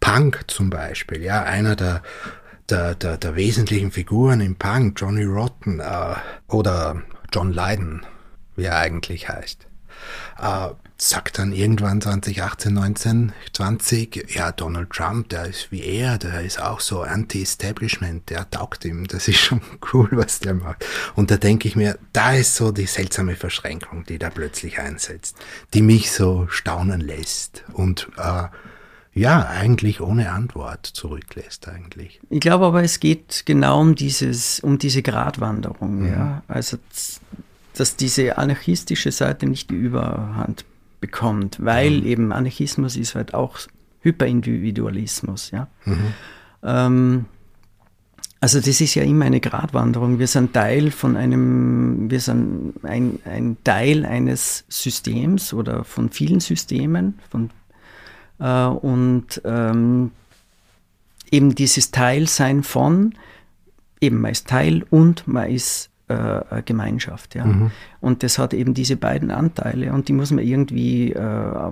[0.00, 2.02] Punk zum Beispiel, ja, einer der,
[2.68, 6.14] der, der, der wesentlichen Figuren im Punk, Johnny Rotten äh,
[6.48, 7.00] oder
[7.32, 8.02] John Lydon,
[8.56, 9.66] wie er eigentlich heißt,
[10.40, 16.42] äh, sagt dann irgendwann 2018, 19, 20, ja, Donald Trump, der ist wie er, der
[16.42, 19.60] ist auch so Anti-Establishment, der taugt ihm, das ist schon
[19.92, 20.84] cool, was der macht.
[21.14, 25.36] Und da denke ich mir, da ist so die seltsame Verschränkung, die da plötzlich einsetzt,
[25.74, 28.44] die mich so staunen lässt und äh,
[29.12, 32.20] ja, eigentlich ohne Antwort zurücklässt eigentlich.
[32.30, 36.12] Ich glaube aber, es geht genau um dieses, um diese Gratwanderung, Mhm.
[36.12, 36.42] ja.
[36.46, 37.20] Also z-
[37.74, 40.64] dass diese anarchistische Seite nicht die Überhand
[41.00, 42.06] bekommt, weil Mhm.
[42.06, 43.58] eben Anarchismus ist halt auch
[44.00, 45.68] Hyperindividualismus, ja.
[45.84, 46.14] Mhm.
[46.62, 47.24] Ähm,
[48.42, 50.18] also das ist ja immer eine Gratwanderung.
[50.18, 56.40] Wir sind Teil von einem, wir sind ein, ein Teil eines Systems oder von vielen
[56.40, 57.50] Systemen, von
[58.38, 60.12] äh, und ähm,
[61.30, 63.14] eben dieses Teilsein von,
[64.00, 67.34] eben man ist Teil und man ist äh, eine Gemeinschaft.
[67.34, 67.70] Ja.
[68.00, 71.70] Und das hat eben diese beiden Anteile und die muss man irgendwie, äh,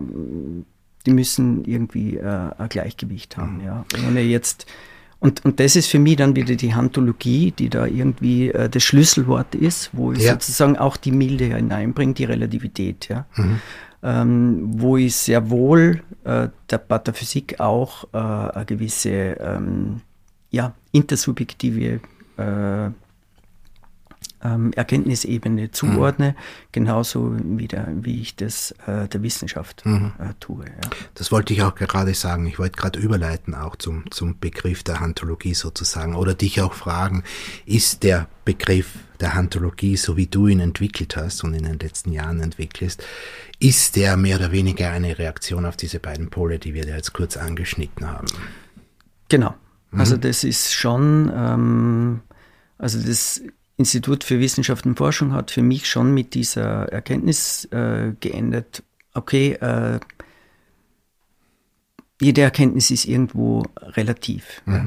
[1.06, 3.60] die müssen irgendwie äh, ein Gleichgewicht haben.
[3.64, 3.84] Ja.
[4.06, 4.66] Ohne jetzt,
[5.20, 8.82] und, und das ist für mich dann wieder die Hantologie, die da irgendwie äh, das
[8.84, 10.32] Schlüsselwort ist, wo ich Ja.
[10.32, 13.08] sozusagen auch die Milde hineinbringe, die Relativität.
[13.08, 13.26] Ja
[14.02, 20.00] ähm, wo ich sehr wohl äh, der Pataphysik auch äh, eine gewisse ähm,
[20.50, 22.00] ja, intersubjektive
[22.36, 22.90] äh,
[24.42, 26.34] ähm, Erkenntnisebene zuordne,
[26.72, 30.64] genauso wie, der, wie ich das äh, der Wissenschaft äh, tue.
[30.66, 30.90] Ja.
[31.14, 32.46] Das wollte ich auch gerade sagen.
[32.46, 37.24] Ich wollte gerade überleiten auch zum, zum Begriff der Hantologie sozusagen oder dich auch fragen,
[37.66, 42.12] ist der Begriff der Hantologie, so wie du ihn entwickelt hast und in den letzten
[42.12, 43.02] Jahren entwickelst,
[43.58, 47.12] ist der mehr oder weniger eine Reaktion auf diese beiden Pole, die wir da jetzt
[47.12, 48.28] kurz angeschnitten haben?
[49.28, 49.54] Genau.
[49.90, 52.20] Also das ist schon, ähm,
[52.76, 53.42] also das
[53.78, 58.82] Institut für Wissenschaft und Forschung hat für mich schon mit dieser Erkenntnis äh, geendet,
[59.14, 60.00] okay, äh,
[62.20, 64.62] jede Erkenntnis ist irgendwo relativ.
[64.66, 64.84] Ja.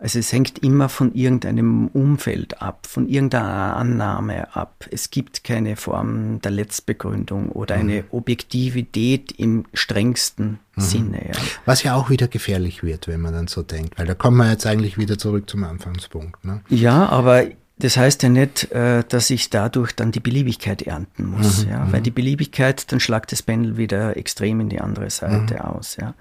[0.00, 4.86] Also es hängt immer von irgendeinem Umfeld ab, von irgendeiner Annahme ab.
[4.92, 11.26] Es gibt keine Form der Letztbegründung oder eine Objektivität im strengsten Sinne.
[11.26, 11.40] Ja.
[11.64, 14.48] Was ja auch wieder gefährlich wird, wenn man dann so denkt, weil da kommen wir
[14.48, 16.44] jetzt eigentlich wieder zurück zum Anfangspunkt.
[16.44, 16.60] Ne?
[16.68, 17.46] Ja, aber
[17.78, 22.02] das heißt ja nicht, äh, dass ich dadurch dann die Beliebigkeit ernten muss, ja, weil
[22.02, 26.14] die Beliebigkeit, dann schlagt das Pendel wieder extrem in die andere Seite aus, ja.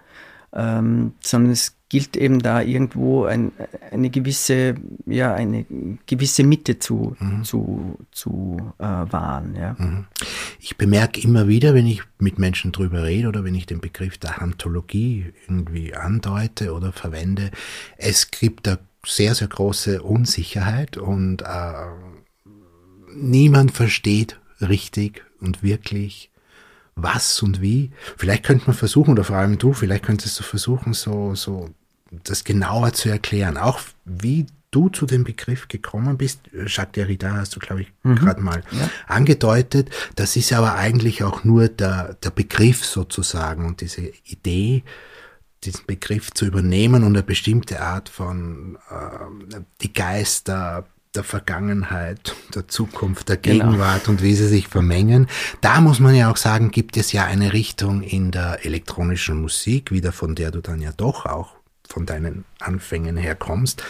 [0.54, 3.52] Ähm, sondern es gilt eben da irgendwo ein,
[3.92, 5.66] eine gewisse, ja, eine
[6.06, 9.76] gewisse Mitte zu, zu, zu äh, wahren, ja.
[10.60, 14.18] Ich bemerke immer wieder, wenn ich mit Menschen drüber rede oder wenn ich den Begriff
[14.18, 17.52] der Hantologie irgendwie andeute oder verwende,
[17.98, 21.74] es gibt da sehr, sehr große Unsicherheit und äh,
[23.16, 26.30] niemand versteht richtig und wirklich,
[26.96, 27.92] was und wie.
[28.18, 31.70] Vielleicht könnte man versuchen, oder vor allem du, vielleicht könntest du versuchen, so, so
[32.12, 33.58] das genauer zu erklären.
[33.58, 36.42] Auch wie du zu dem Begriff gekommen bist.
[36.66, 38.64] Jacques Derrida hast du, glaube ich, gerade mal
[39.08, 39.90] angedeutet.
[40.16, 44.84] Das ist aber eigentlich auch nur der, der Begriff sozusagen und diese Idee,
[45.64, 52.68] diesen Begriff zu übernehmen und eine bestimmte Art von äh, die Geister der Vergangenheit, der
[52.68, 53.66] Zukunft, der Genau.
[53.66, 55.28] Gegenwart und wie sie sich vermengen.
[55.62, 59.92] Da muss man ja auch sagen, gibt es ja eine Richtung in der elektronischen Musik,
[59.92, 61.56] wieder von der du dann ja doch auch
[61.90, 63.84] von deinen Anfängen her kommst,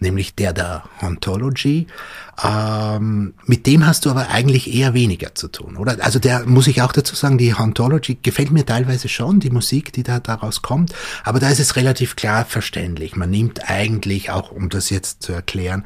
[0.00, 1.86] nämlich der der Hauntology.
[2.44, 5.96] Ähm, mit dem hast du aber eigentlich eher weniger zu tun, oder?
[6.04, 9.92] Also der muss ich auch dazu sagen, die Hauntology gefällt mir teilweise schon, die Musik,
[9.94, 13.16] die da daraus kommt, aber da ist es relativ klar verständlich.
[13.16, 15.84] Man nimmt eigentlich, auch um das jetzt zu erklären,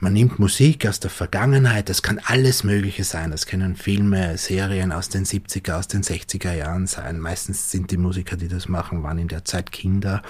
[0.00, 4.90] man nimmt Musik aus der Vergangenheit, das kann alles Mögliche sein, das können Filme, Serien
[4.90, 7.20] aus den 70er, aus den 60er Jahren sein.
[7.20, 10.22] Meistens sind die Musiker, die das machen, waren in der Zeit Kinder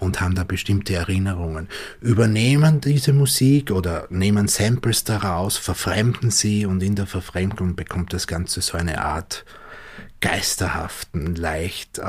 [0.00, 1.68] und haben da bestimmte Erinnerungen.
[2.00, 8.26] Übernehmen diese Musik oder nehmen Samples daraus, verfremden sie und in der Verfremdung bekommt das
[8.26, 9.44] Ganze so eine Art
[10.20, 12.04] geisterhaften, leicht äh,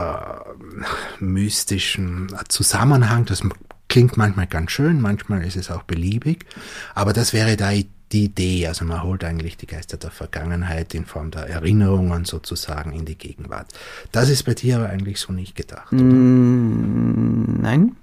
[1.19, 3.26] mystischen Zusammenhang.
[3.26, 3.41] Das
[3.89, 6.45] klingt manchmal ganz schön, manchmal ist es auch beliebig,
[6.93, 7.71] aber das wäre da
[8.12, 8.67] die Idee.
[8.67, 13.17] Also man holt eigentlich die Geister der Vergangenheit in Form der Erinnerungen sozusagen in die
[13.17, 13.67] Gegenwart.
[14.12, 15.91] Das ist bei dir aber eigentlich so nicht gedacht.
[15.91, 16.02] Oder?
[16.02, 17.95] Mm, nein.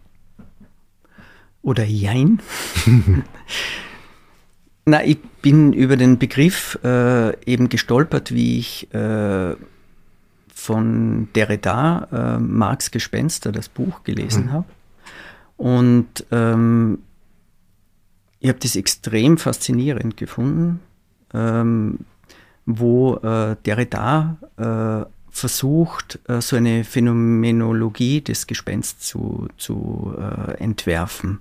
[1.62, 2.40] Oder jein.
[4.84, 9.54] Na, ich bin über den Begriff äh, eben gestolpert, wie ich äh,
[10.52, 14.52] von Derrida äh, Marx Gespenster, das Buch gelesen mhm.
[14.52, 14.66] habe.
[15.56, 16.98] Und ähm,
[18.40, 20.80] ich habe das extrem faszinierend gefunden,
[21.32, 22.00] ähm,
[22.66, 31.40] wo äh, Derrida äh, versucht, äh, so eine Phänomenologie des Gespensts zu, zu äh, entwerfen.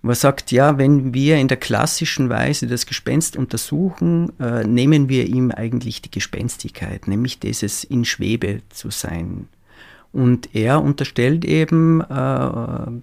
[0.00, 5.26] Man sagt, ja, wenn wir in der klassischen Weise das Gespenst untersuchen, äh, nehmen wir
[5.26, 9.48] ihm eigentlich die Gespenstigkeit, nämlich dieses in Schwebe zu sein.
[10.12, 13.00] Und er unterstellt eben, äh,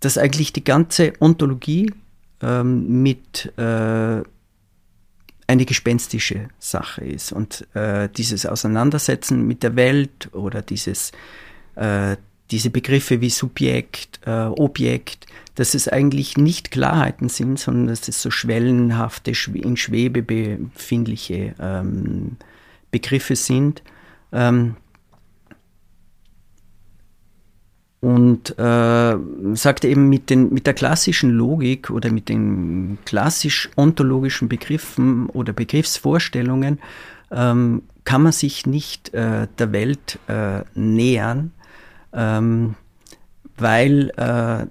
[0.00, 1.92] dass eigentlich die ganze Ontologie
[2.42, 4.22] ähm, mit äh,
[5.50, 7.32] eine gespenstische Sache ist.
[7.32, 11.10] Und äh, dieses Auseinandersetzen mit der Welt oder dieses,
[11.74, 12.16] äh,
[12.52, 18.22] diese Begriffe wie Subjekt, äh, Objekt, dass es eigentlich nicht Klarheiten sind, sondern dass es
[18.22, 22.36] so schwellenhafte, in Schwebe befindliche ähm,
[22.92, 23.82] Begriffe sind.
[24.32, 24.76] Ähm,
[28.00, 29.16] und äh,
[29.54, 35.52] sagt eben mit, den, mit der klassischen Logik oder mit den klassisch ontologischen Begriffen oder
[35.52, 36.78] Begriffsvorstellungen
[37.30, 41.52] ähm, kann man sich nicht äh, der Welt äh, nähern,
[42.12, 42.74] ähm,
[43.56, 44.66] weil äh,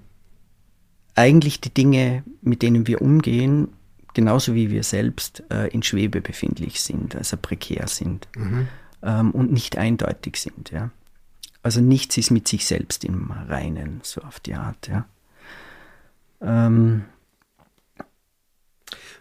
[1.16, 3.70] eigentlich die Dinge, mit denen wir umgehen,
[4.14, 8.68] genauso wie wir selbst äh, in Schwebe befindlich sind, also prekär sind mhm.
[9.04, 10.72] ähm, und nicht eindeutig sind.
[10.72, 10.90] Ja.
[11.62, 14.88] Also nichts ist mit sich selbst im Reinen, so auf die Art.
[14.88, 15.06] Ja.
[16.42, 17.06] Ähm,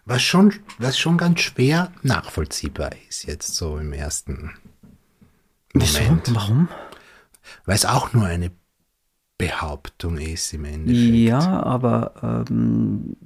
[0.05, 4.55] was schon, was schon ganz schwer nachvollziehbar ist, jetzt so im ersten
[5.75, 6.29] Moment.
[6.29, 6.35] Wieso?
[6.37, 6.69] Warum?
[7.65, 8.51] Weil es auch nur eine
[9.37, 11.15] Behauptung ist im Endeffekt.
[11.15, 13.17] Ja, aber ähm,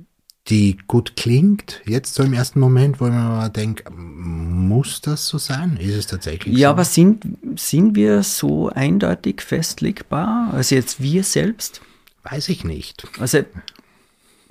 [0.49, 5.77] die gut klingt, jetzt so im ersten Moment, wo man denkt, muss das so sein?
[5.77, 6.63] Ist es tatsächlich ja, so?
[6.63, 10.53] Ja, aber sind, sind wir so eindeutig festlegbar?
[10.53, 11.81] Also jetzt wir selbst?
[12.25, 13.07] Weiß ich nicht.
[13.21, 13.45] Also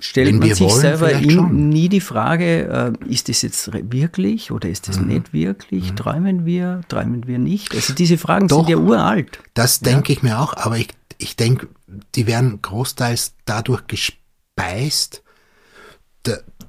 [0.00, 1.12] stellt Wenn man sich wollen, selber
[1.52, 5.08] nie die Frage, äh, ist das jetzt wirklich oder ist das mhm.
[5.08, 5.90] nicht wirklich?
[5.90, 5.96] Mhm.
[5.96, 7.74] Träumen wir, träumen wir nicht?
[7.74, 9.40] Also diese Fragen Doch, sind ja uralt.
[9.52, 10.16] Das denke ja.
[10.16, 11.68] ich mir auch, aber ich, ich denke,
[12.14, 15.21] die werden großteils dadurch gespeist,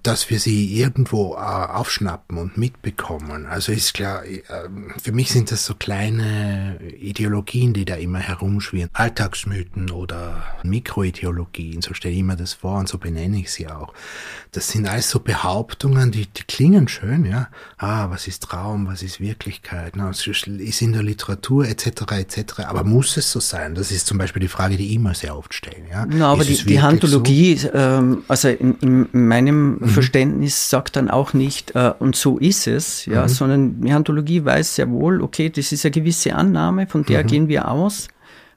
[0.03, 3.45] dass wir sie irgendwo äh, aufschnappen und mitbekommen.
[3.45, 4.41] Also ist klar, äh,
[5.01, 8.89] für mich sind das so kleine Ideologien, die da immer herumschwirren.
[8.91, 13.93] Alltagsmythen oder Mikroideologien, so stelle ich mir das vor und so benenne ich sie auch.
[14.51, 17.47] Das sind alles so Behauptungen, die, die klingen schön, ja.
[17.77, 22.11] Ah, was ist Traum, was ist Wirklichkeit, na, was ist in der Literatur etc.
[22.11, 22.59] etc.
[22.65, 23.73] Aber muss es so sein?
[23.73, 25.87] Das ist zum Beispiel die Frage, die ich immer sehr oft stelle.
[25.89, 26.05] Ja?
[26.05, 27.71] Na, aber die, die Hantologie, so?
[27.73, 29.87] ähm, also in, in meinem mhm.
[29.87, 33.27] Verständnis sagt dann auch nicht, äh, und so ist es, ja, mhm.
[33.27, 37.27] sondern die Hantologie weiß sehr wohl, okay, das ist eine gewisse Annahme, von der mhm.
[37.27, 38.07] gehen wir aus,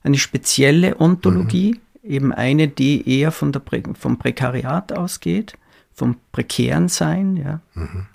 [0.03, 2.11] eine spezielle Ontologie, mhm.
[2.11, 5.55] eben eine, die eher von der Prä vom Prekariat ausgeht,
[5.93, 7.61] vom prekären Sein, ja.
[7.75, 8.07] Mhm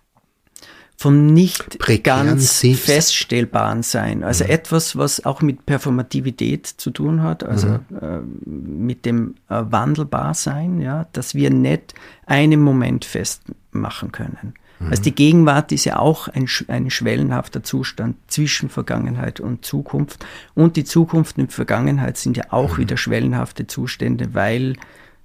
[1.01, 2.81] vom nicht Prekären ganz Sitz.
[2.81, 4.23] feststellbaren Sein.
[4.23, 4.51] Also mhm.
[4.51, 7.97] etwas, was auch mit Performativität zu tun hat, also mhm.
[7.99, 11.95] äh, mit dem äh, Wandelbarsein, ja, dass wir nicht
[12.27, 14.53] einen Moment festmachen können.
[14.79, 14.89] Mhm.
[14.91, 20.23] Also die Gegenwart ist ja auch ein, ein schwellenhafter Zustand zwischen Vergangenheit und Zukunft.
[20.53, 22.81] Und die Zukunft und Vergangenheit sind ja auch mhm.
[22.81, 24.75] wieder schwellenhafte Zustände, weil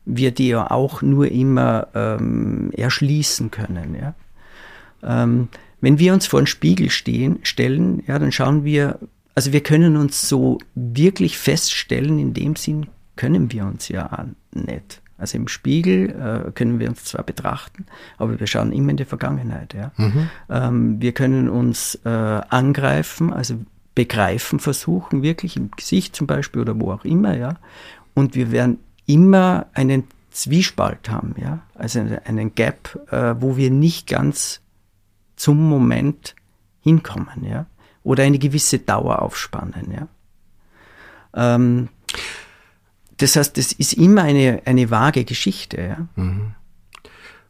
[0.06, 3.94] wir die ja auch nur immer ähm, erschließen können.
[3.94, 4.14] Ja.
[5.02, 5.48] Ähm,
[5.80, 8.98] wenn wir uns vor den Spiegel stehen, stellen, ja, dann schauen wir,
[9.34, 15.02] also wir können uns so wirklich feststellen, in dem Sinn können wir uns ja nicht.
[15.18, 17.86] Also im Spiegel äh, können wir uns zwar betrachten,
[18.18, 19.72] aber wir schauen immer in die Vergangenheit.
[19.72, 19.92] Ja.
[19.96, 20.30] Mhm.
[20.50, 23.56] Ähm, wir können uns äh, angreifen, also
[23.94, 27.56] begreifen versuchen, wirklich im Gesicht zum Beispiel oder wo auch immer, ja.
[28.14, 34.06] Und wir werden immer einen Zwiespalt haben, ja, also einen Gap, äh, wo wir nicht
[34.06, 34.60] ganz
[35.36, 36.34] zum Moment
[36.80, 37.66] hinkommen, ja,
[38.02, 40.08] oder eine gewisse Dauer aufspannen, ja.
[41.34, 41.88] Ähm,
[43.18, 46.08] das heißt, das ist immer eine, eine vage Geschichte, ja.
[46.22, 46.54] Mhm.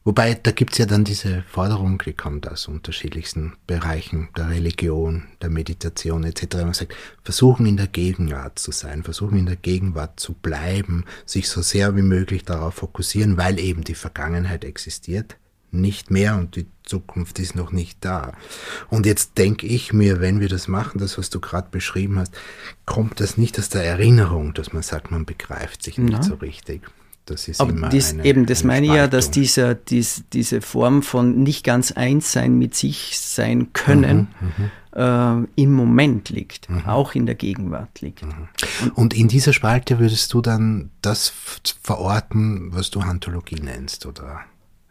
[0.07, 5.51] Wobei, da gibt's ja dann diese Forderung, die kommt aus unterschiedlichsten Bereichen der Religion, der
[5.51, 6.59] Meditation etc.
[6.59, 11.49] Man sagt, versuchen in der Gegenwart zu sein, versuchen in der Gegenwart zu bleiben, sich
[11.49, 15.39] so sehr wie möglich darauf fokussieren, weil eben die Vergangenheit existiert,
[15.77, 18.33] nicht mehr und die Zukunft ist noch nicht da.
[18.89, 22.35] Und jetzt denke ich mir, wenn wir das machen, das, was du gerade beschrieben hast,
[22.85, 26.23] kommt das nicht aus der Erinnerung, dass man sagt, man begreift sich nicht Nein.
[26.23, 26.83] so richtig.
[27.27, 30.23] Das ist Aber immer dies, eine, eben, das eine meine ich ja, dass dieser, dies,
[30.33, 36.31] diese Form von nicht ganz eins sein mit sich sein können Mhm, äh, im Moment
[36.31, 38.25] liegt, auch in der Gegenwart liegt.
[38.25, 38.49] Mhm.
[38.95, 41.33] Und in dieser Spalte würdest du dann das
[41.83, 44.41] verorten, was du Hantologie nennst, oder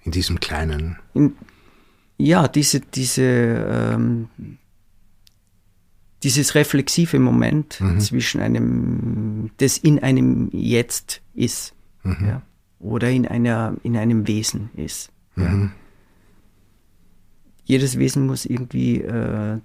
[0.05, 0.97] in diesem kleinen.
[1.13, 1.35] In,
[2.17, 4.29] ja, diese, diese, ähm,
[6.23, 12.41] dieses reflexive Moment zwischen einem, das in einem Jetzt ist, ja,
[12.79, 15.11] oder in einer, in einem Wesen ist.
[15.35, 15.69] Ja.
[17.65, 19.59] Jedes Wesen muss irgendwie äh,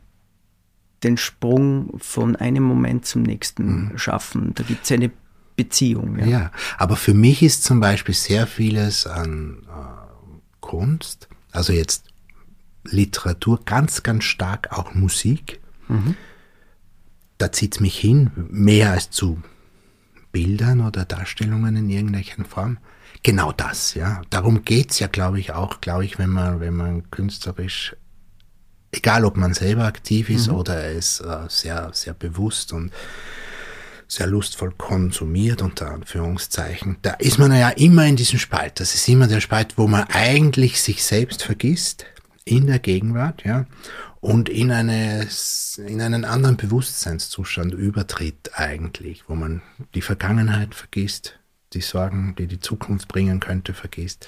[1.03, 4.53] den Sprung von einem Moment zum nächsten schaffen.
[4.55, 5.11] Da gibt es eine
[5.57, 6.19] Beziehung.
[6.19, 6.27] Ja.
[6.27, 6.53] Ja.
[6.79, 10.10] aber für mich ist zum Beispiel sehr vieles an äh,
[10.71, 12.05] Kunst, also jetzt
[12.85, 15.59] Literatur, ganz, ganz stark auch Musik.
[17.39, 19.43] Da zieht's mich hin, mehr als zu
[20.31, 22.79] Bildern oder Darstellungen in irgendeiner Form.
[23.25, 24.23] Genau das, ja.
[24.31, 27.97] Darum geht's ja, glaube ich, auch, glaube ich, wenn man, wenn man künstlerisch,
[28.93, 32.93] egal ob man selber aktiv ist oder es äh, sehr, sehr bewusst und
[34.11, 38.81] sehr lustvoll konsumiert, unter Anführungszeichen, da ist man ja immer in diesem Spalt.
[38.81, 42.07] Das ist immer der Spalt, wo man eigentlich sich selbst vergisst,
[42.45, 43.67] in der Gegenwart, ja,
[44.21, 45.29] und in, eine,
[45.87, 49.63] in einen anderen Bewusstseinszustand übertritt eigentlich, wo man
[49.95, 51.39] die Vergangenheit vergisst,
[51.73, 54.27] die Sorgen, die die Zukunft bringen könnte, vergisst,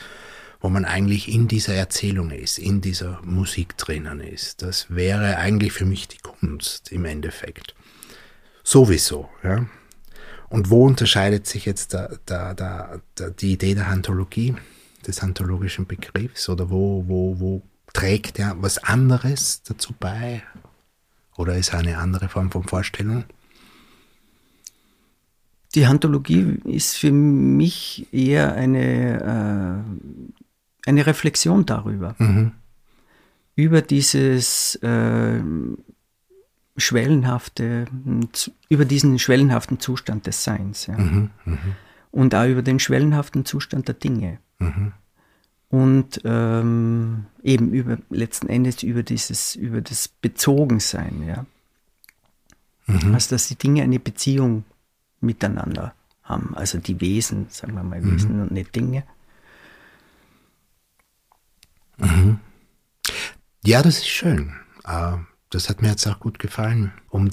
[0.61, 4.62] wo man eigentlich in dieser Erzählung ist, in dieser Musik drinnen ist.
[4.62, 7.74] Das wäre eigentlich für mich die Kunst im Endeffekt.
[8.73, 9.66] Sowieso, ja.
[10.49, 12.99] Und wo unterscheidet sich jetzt da, da, da,
[13.39, 14.55] die Idee der Hantologie,
[15.07, 17.62] des hantologischen Begriffs, oder wo, wo, wo
[17.93, 20.43] trägt er was anderes dazu bei?
[21.37, 23.25] Oder ist er eine andere Form von Vorstellung?
[25.75, 29.85] Die Hantologie ist für mich eher eine,
[30.87, 32.16] äh, eine Reflexion darüber.
[33.55, 35.43] Über dieses äh,
[36.77, 37.87] schwellenhafte,
[38.68, 40.87] über diesen schwellenhaften Zustand des Seins.
[40.87, 40.97] Ja.
[42.11, 44.39] Und auch über den schwellenhaften Zustand der Dinge.
[45.68, 51.47] Und ähm, eben über letzten Endes über dieses, über das Bezogensein, ja.
[52.87, 54.64] Also dass die Dinge eine Beziehung
[55.20, 56.55] miteinander haben.
[56.55, 59.05] Also die Wesen, sagen wir mal Wesen und nicht Dinge.
[63.64, 64.53] Ja, das ist schön.
[64.85, 65.16] Äh,
[65.55, 67.30] Das hat mir jetzt auch gut gefallen, um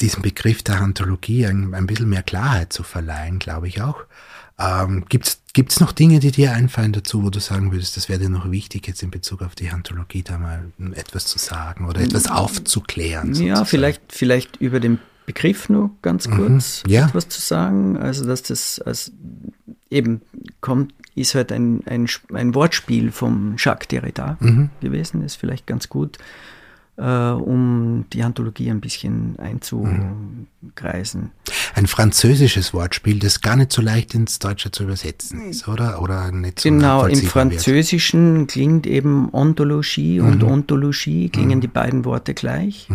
[0.00, 4.04] diesem Begriff der Hantologie ein, ein bisschen mehr Klarheit zu verleihen, glaube ich auch.
[4.58, 8.20] Ähm, gibt's gibt's noch Dinge, die dir einfallen dazu, wo du sagen würdest, das wäre
[8.20, 12.00] dir noch wichtig, jetzt in Bezug auf die Hantologie da mal etwas zu sagen oder
[12.00, 13.28] etwas aufzuklären?
[13.34, 13.66] Ja, sozusagen?
[13.66, 17.06] vielleicht, vielleicht über den Begriff nur ganz kurz Ja.
[17.06, 17.96] etwas zu sagen.
[17.96, 19.12] Also, dass das als
[19.90, 20.22] eben
[20.60, 24.38] kommt, ist halt ein, ein, ein Wortspiel vom Jacques Derrida
[24.80, 26.18] gewesen, ist vielleicht ganz gut,
[27.00, 31.30] um die Anthologie ein bisschen einzukreisen.
[31.74, 36.02] Ein französisches Wortspiel, das gar nicht so leicht ins Deutsche zu übersetzen ist, oder?
[36.02, 37.62] Oder nicht so Genau, im nachvollziehbar wird.
[37.62, 40.48] Französischen klingt eben Ontologie und Mhm.
[40.48, 42.88] Ontologie, klingen die beiden Worte gleich,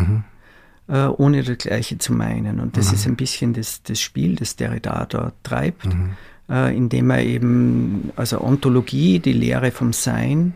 [0.90, 2.60] äh, ohne das Gleiche zu meinen.
[2.60, 2.80] Und Mhm.
[2.80, 6.10] das ist ein bisschen das, das Spiel, das Derrida dort treibt, Mhm.
[6.50, 10.56] äh, indem er eben, also Ontologie, die Lehre vom Sein,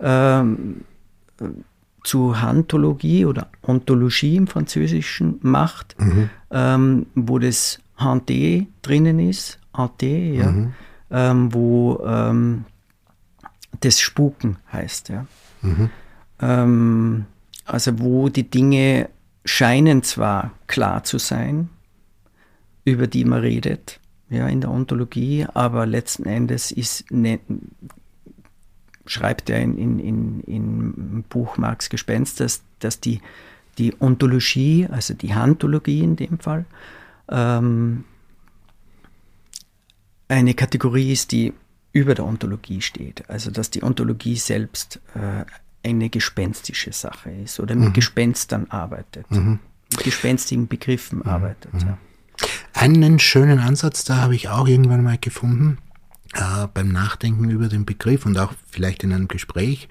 [0.00, 0.76] ähm,
[2.06, 5.96] zu Hantologie oder Ontologie im Französischen macht,
[6.50, 10.70] ähm, wo das Hanté drinnen ist, Hanté, ja,
[11.10, 12.64] ähm, wo ähm,
[13.80, 15.08] das Spuken heißt.
[15.08, 15.26] Ja.
[16.40, 17.26] Ähm,
[17.64, 19.08] also wo die Dinge
[19.44, 21.70] scheinen zwar klar zu sein,
[22.84, 23.98] über die man redet,
[24.30, 27.40] ja, in der Ontologie, aber letzten Endes ist ne,
[29.06, 33.20] schreibt er in, in, in, im Buch Marx Gespenst, dass, dass die,
[33.78, 36.64] die Ontologie, also die Hantologie in dem Fall,
[37.28, 38.04] ähm,
[40.28, 41.52] eine Kategorie ist, die
[41.92, 43.28] über der Ontologie steht.
[43.30, 45.44] Also dass die Ontologie selbst äh,
[45.88, 51.72] eine gespenstische Sache ist oder mit Gespenstern arbeitet, mit gespenstigen Begriffen arbeitet.
[51.80, 51.96] Ja.
[52.74, 55.78] Einen schönen Ansatz, da habe ich auch irgendwann mal gefunden.
[56.36, 59.88] Äh, beim Nachdenken über den Begriff und auch vielleicht in einem Gespräch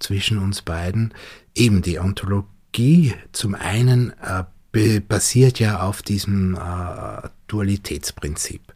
[0.00, 1.14] zwischen uns beiden.
[1.54, 8.74] Eben die Ontologie zum einen äh, basiert ja auf diesem äh, Dualitätsprinzip.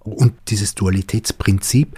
[0.00, 1.96] Und dieses Dualitätsprinzip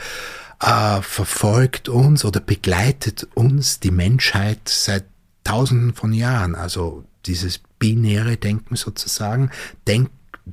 [0.61, 5.05] äh, verfolgt uns oder begleitet uns, die Menschheit, seit
[5.45, 6.55] Tausenden von Jahren.
[6.55, 9.51] Also dieses binäre Denken sozusagen,
[9.87, 10.11] denk,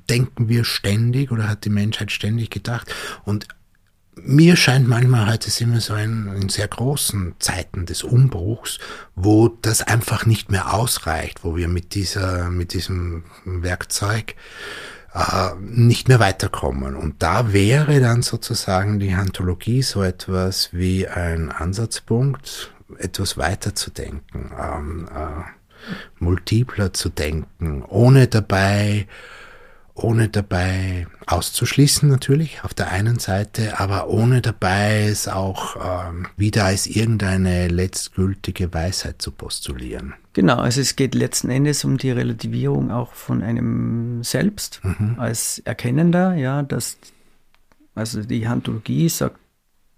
[0.09, 2.93] denken wir ständig oder hat die Menschheit ständig gedacht.
[3.25, 3.47] Und
[4.23, 8.79] mir scheint manchmal heute sind wir so in, in, sehr großen Zeiten des Umbruchs,
[9.15, 14.35] wo das einfach nicht mehr ausreicht, wo wir mit dieser, mit diesem Werkzeug
[15.13, 16.95] äh, nicht mehr weiterkommen.
[16.95, 23.91] Und da wäre dann sozusagen die Hantologie so etwas wie ein Ansatzpunkt, etwas weiter zu
[23.91, 25.43] denken, ähm, äh,
[26.19, 29.07] multipler zu denken, ohne dabei
[30.03, 36.65] ohne dabei auszuschließen natürlich auf der einen Seite, aber ohne dabei es auch ähm, wieder
[36.65, 40.13] als irgendeine letztgültige Weisheit zu postulieren.
[40.33, 45.15] Genau, also es geht letzten Endes um die Relativierung auch von einem selbst mhm.
[45.17, 46.97] als Erkennender, ja, dass
[47.95, 49.39] also die Hantologie sagt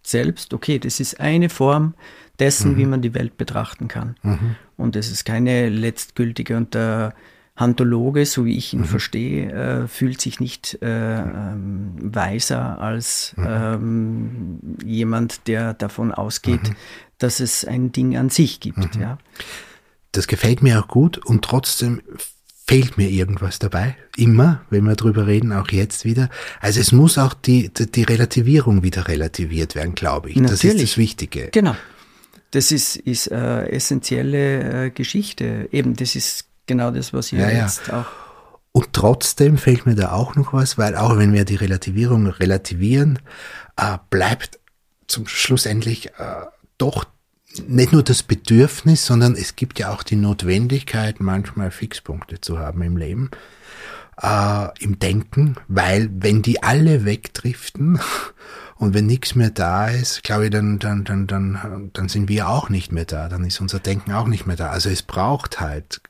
[0.03, 1.93] selbst, okay, das ist eine Form
[2.39, 2.77] dessen, mhm.
[2.77, 4.15] wie man die Welt betrachten kann.
[4.23, 4.55] Mhm.
[4.77, 7.13] Und es ist keine letztgültige und der
[7.61, 8.85] Hantologe, so wie ich ihn mhm.
[8.85, 13.45] verstehe, äh, fühlt sich nicht äh, ähm, weiser als mhm.
[13.47, 16.75] ähm, jemand, der davon ausgeht, mhm.
[17.19, 18.95] dass es ein Ding an sich gibt.
[18.95, 19.01] Mhm.
[19.01, 19.17] Ja.
[20.11, 22.01] Das gefällt mir auch gut und trotzdem
[22.67, 23.95] fehlt mir irgendwas dabei.
[24.17, 26.29] Immer, wenn wir drüber reden, auch jetzt wieder.
[26.59, 30.35] Also es muss auch die, die, die Relativierung wieder relativiert werden, glaube ich.
[30.35, 30.61] Natürlich.
[30.61, 31.49] Das ist das Wichtige.
[31.51, 31.75] Genau.
[32.51, 35.69] Das ist, ist äh, essentielle äh, Geschichte.
[35.71, 38.01] Eben, das ist genau das, was ihr ja, jetzt ja.
[38.01, 38.05] auch.
[38.71, 43.19] Und trotzdem fällt mir da auch noch was, weil auch wenn wir die Relativierung relativieren,
[43.75, 44.59] äh, bleibt
[45.07, 46.45] zum schlussendlich äh,
[46.77, 47.05] doch
[47.67, 52.81] nicht nur das Bedürfnis, sondern es gibt ja auch die Notwendigkeit, manchmal Fixpunkte zu haben
[52.81, 53.29] im Leben,
[54.21, 57.99] äh, im Denken, weil wenn die alle wegdriften
[58.75, 62.47] und wenn nichts mehr da ist, glaube ich, dann, dann, dann, dann, dann sind wir
[62.47, 64.69] auch nicht mehr da, dann ist unser Denken auch nicht mehr da.
[64.69, 66.01] Also es braucht halt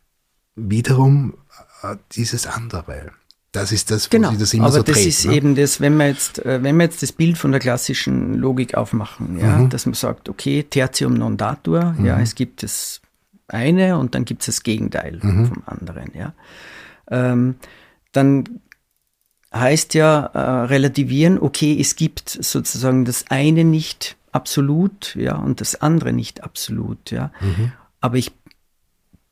[0.55, 1.35] wiederum
[1.83, 3.11] äh, dieses andere.
[3.51, 4.31] Das ist das, wo genau.
[4.31, 5.33] sie das immer Aber so das dreht, ist ne?
[5.35, 8.75] eben das, wenn wir jetzt, äh, wenn wir jetzt das Bild von der klassischen Logik
[8.75, 9.69] aufmachen, ja, mhm.
[9.69, 12.05] dass man sagt, okay, Tertium non datur, mhm.
[12.05, 13.01] ja, es gibt das
[13.49, 15.47] eine und dann gibt es das Gegenteil mhm.
[15.47, 16.33] vom anderen, ja.
[17.09, 17.55] Ähm,
[18.13, 18.61] dann
[19.53, 25.81] heißt ja äh, relativieren, okay, es gibt sozusagen das eine nicht absolut, ja, und das
[25.81, 27.31] andere nicht absolut, ja.
[27.41, 27.73] Mhm.
[27.99, 28.31] Aber ich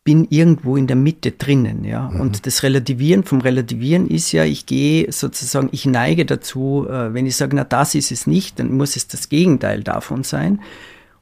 [0.03, 2.09] bin irgendwo in der Mitte drinnen, ja.
[2.09, 2.21] Mhm.
[2.21, 7.25] Und das Relativieren vom Relativieren ist ja, ich gehe sozusagen, ich neige dazu, äh, wenn
[7.25, 10.61] ich sage, na, das ist es nicht, dann muss es das Gegenteil davon sein.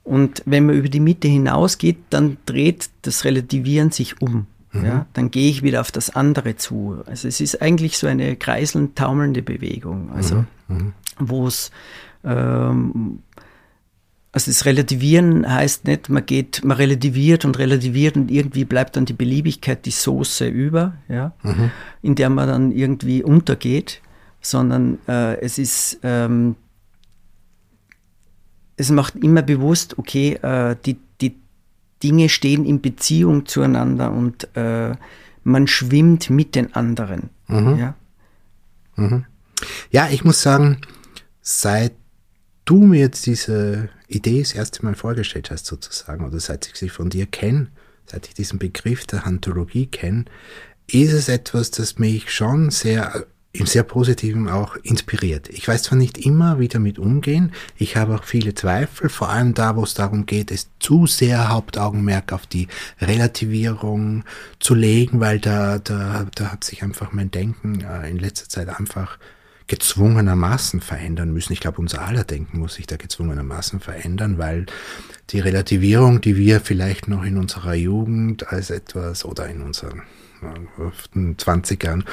[0.03, 4.47] Und wenn man über die Mitte hinausgeht, dann dreht das Relativieren sich um.
[4.71, 4.85] Mhm.
[4.85, 7.01] Ja, dann gehe ich wieder auf das andere zu.
[7.05, 10.77] Also es ist eigentlich so eine kreiselnd taumelnde Bewegung, also mhm.
[10.77, 10.93] mhm.
[11.19, 11.71] wo es
[12.23, 13.19] ähm,
[14.31, 19.05] also das Relativieren heißt nicht, man geht, man relativiert und relativiert und irgendwie bleibt dann
[19.05, 21.71] die Beliebigkeit, die Soße über, ja, mhm.
[22.01, 24.01] in der man dann irgendwie untergeht,
[24.41, 26.55] sondern äh, es ist, ähm,
[28.75, 31.37] es macht immer bewusst, okay, äh, die, die
[32.03, 34.93] Dinge stehen in Beziehung zueinander und äh,
[35.43, 37.29] man schwimmt mit den anderen.
[37.47, 37.77] Mhm.
[37.77, 37.95] Ja?
[38.97, 39.25] Mhm.
[39.89, 40.81] ja, ich muss sagen,
[41.41, 41.93] seit
[42.67, 46.89] du mir jetzt diese Idee das erste Mal vorgestellt hast, sozusagen, oder seit ich sie
[46.89, 47.67] von dir kenne,
[48.05, 50.25] seit ich diesen Begriff der Hantologie kenne,
[50.85, 55.49] ist es etwas, das mich schon sehr im sehr positiven auch inspiriert.
[55.49, 59.53] Ich weiß zwar nicht immer, wie damit umgehen, ich habe auch viele Zweifel, vor allem
[59.55, 62.67] da, wo es darum geht, es zu sehr Hauptaugenmerk auf die
[63.01, 64.25] Relativierung
[64.59, 68.69] zu legen, weil da, da, da hat sich einfach mein Denken äh, in letzter Zeit
[68.69, 69.17] einfach
[69.67, 71.53] gezwungenermaßen verändern müssen.
[71.53, 74.65] Ich glaube, unser aller Denken muss sich da gezwungenermaßen verändern, weil
[75.29, 80.03] die Relativierung, die wir vielleicht noch in unserer Jugend als etwas oder in unseren
[80.41, 82.03] 20ern,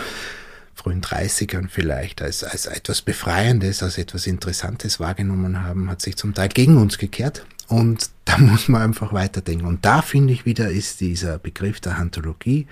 [0.74, 6.34] frühen 30ern vielleicht als, als etwas Befreiendes, als etwas Interessantes wahrgenommen haben, hat sich zum
[6.34, 7.46] Teil gegen uns gekehrt.
[7.68, 9.66] Und da muss man einfach weiterdenken.
[9.66, 12.66] Und da finde ich wieder, ist dieser Begriff der Hantologie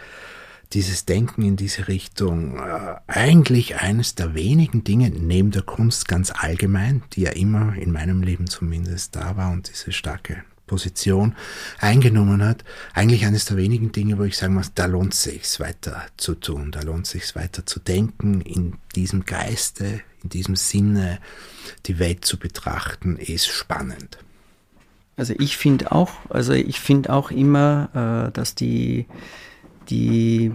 [0.72, 6.32] dieses Denken in diese Richtung äh, eigentlich eines der wenigen Dinge neben der Kunst ganz
[6.34, 11.34] allgemein, die ja immer in meinem Leben zumindest da war und diese starke Position
[11.80, 12.64] eingenommen hat,
[12.94, 16.34] eigentlich eines der wenigen Dinge, wo ich sagen muss, da lohnt es sich weiter zu
[16.34, 21.18] tun, da lohnt es sich weiter zu denken, in diesem Geiste, in diesem Sinne
[21.84, 24.18] die Welt zu betrachten, ist spannend.
[25.16, 29.06] Also ich finde auch, also ich finde auch immer, äh, dass die,
[29.88, 30.52] die,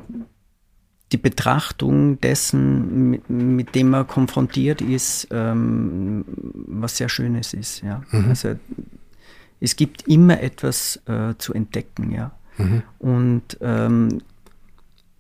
[1.12, 7.82] die Betrachtung dessen, mit, mit, dem man konfrontiert ist, ähm, was sehr Schönes ist.
[7.82, 8.02] Ja.
[8.12, 8.30] Mhm.
[8.30, 8.56] Also
[9.60, 12.32] es gibt immer etwas äh, zu entdecken, ja.
[12.58, 12.84] Mhm.
[13.00, 14.22] Und, ähm,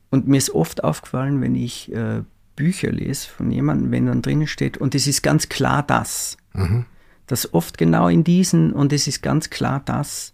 [0.10, 2.24] und mir ist oft aufgefallen, wenn ich äh,
[2.56, 6.86] Bücher lese von jemandem, wenn dann drinnen steht, und es ist ganz klar das, mhm.
[7.28, 10.34] dass oft genau in diesen, und es ist ganz klar das,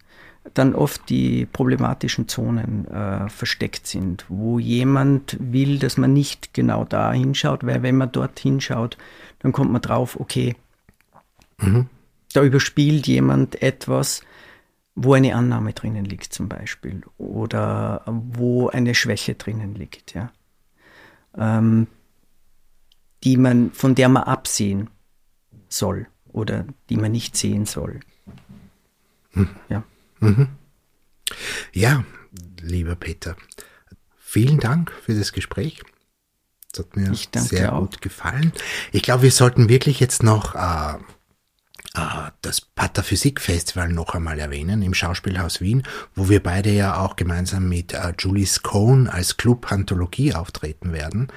[0.53, 6.83] dann oft die problematischen Zonen äh, versteckt sind, wo jemand will, dass man nicht genau
[6.83, 8.97] da hinschaut, weil wenn man dort hinschaut,
[9.39, 10.55] dann kommt man drauf, okay,
[11.59, 11.87] mhm
[12.33, 14.21] da überspielt jemand etwas,
[14.95, 20.31] wo eine Annahme drinnen liegt zum Beispiel oder wo eine Schwäche drinnen liegt, ja.
[21.35, 21.87] Ähm,
[23.23, 24.89] die man, von der man absehen
[25.69, 28.01] soll oder die man nicht sehen soll.
[29.31, 29.49] Hm.
[29.69, 29.83] Ja.
[30.23, 30.47] Mhm.
[31.71, 32.03] Ja,
[32.61, 33.35] lieber Peter,
[34.17, 35.81] vielen Dank für das Gespräch.
[36.71, 38.51] Das hat mir sehr gut gefallen.
[38.91, 40.97] Ich glaube, wir sollten wirklich jetzt noch äh,
[41.95, 45.83] äh, das Pataphysik Festival noch einmal erwähnen im Schauspielhaus Wien,
[46.15, 51.27] wo wir beide ja auch gemeinsam mit äh, Julie Scone als Club Anthologie auftreten werden.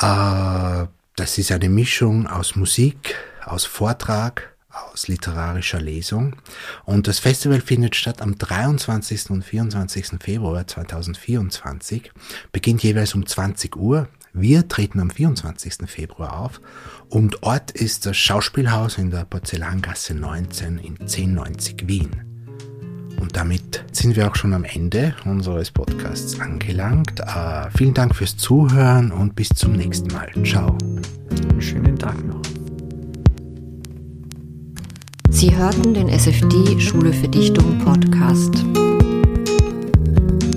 [0.00, 0.86] Äh,
[1.16, 4.56] das ist eine Mischung aus Musik, aus Vortrag,
[4.86, 6.36] aus literarischer Lesung.
[6.84, 9.30] Und das Festival findet statt am 23.
[9.30, 10.10] und 24.
[10.20, 12.12] Februar 2024,
[12.52, 14.08] beginnt jeweils um 20 Uhr.
[14.32, 15.78] Wir treten am 24.
[15.86, 16.60] Februar auf
[17.08, 22.28] und Ort ist das Schauspielhaus in der Porzellangasse 19 in 1090 Wien.
[23.20, 27.20] Und damit sind wir auch schon am Ende unseres Podcasts angelangt.
[27.20, 30.30] Uh, vielen Dank fürs Zuhören und bis zum nächsten Mal.
[30.44, 30.78] Ciao.
[31.58, 32.57] Schönen Tag noch.
[35.30, 38.64] Sie hörten den SFD Schule für Dichtung Podcast.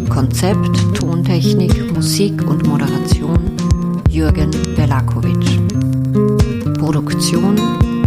[0.10, 3.52] Konzept, Tontechnik, Musik und Moderation
[4.10, 5.60] Jürgen Belakovic.
[6.80, 7.58] Produktion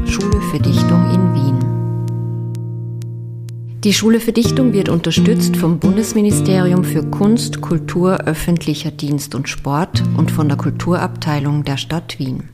[0.06, 1.58] Schule für Dichtung in Wien.
[3.84, 10.02] Die Schule für Dichtung wird unterstützt vom Bundesministerium für Kunst, Kultur, öffentlicher Dienst und Sport
[10.16, 12.53] und von der Kulturabteilung der Stadt Wien.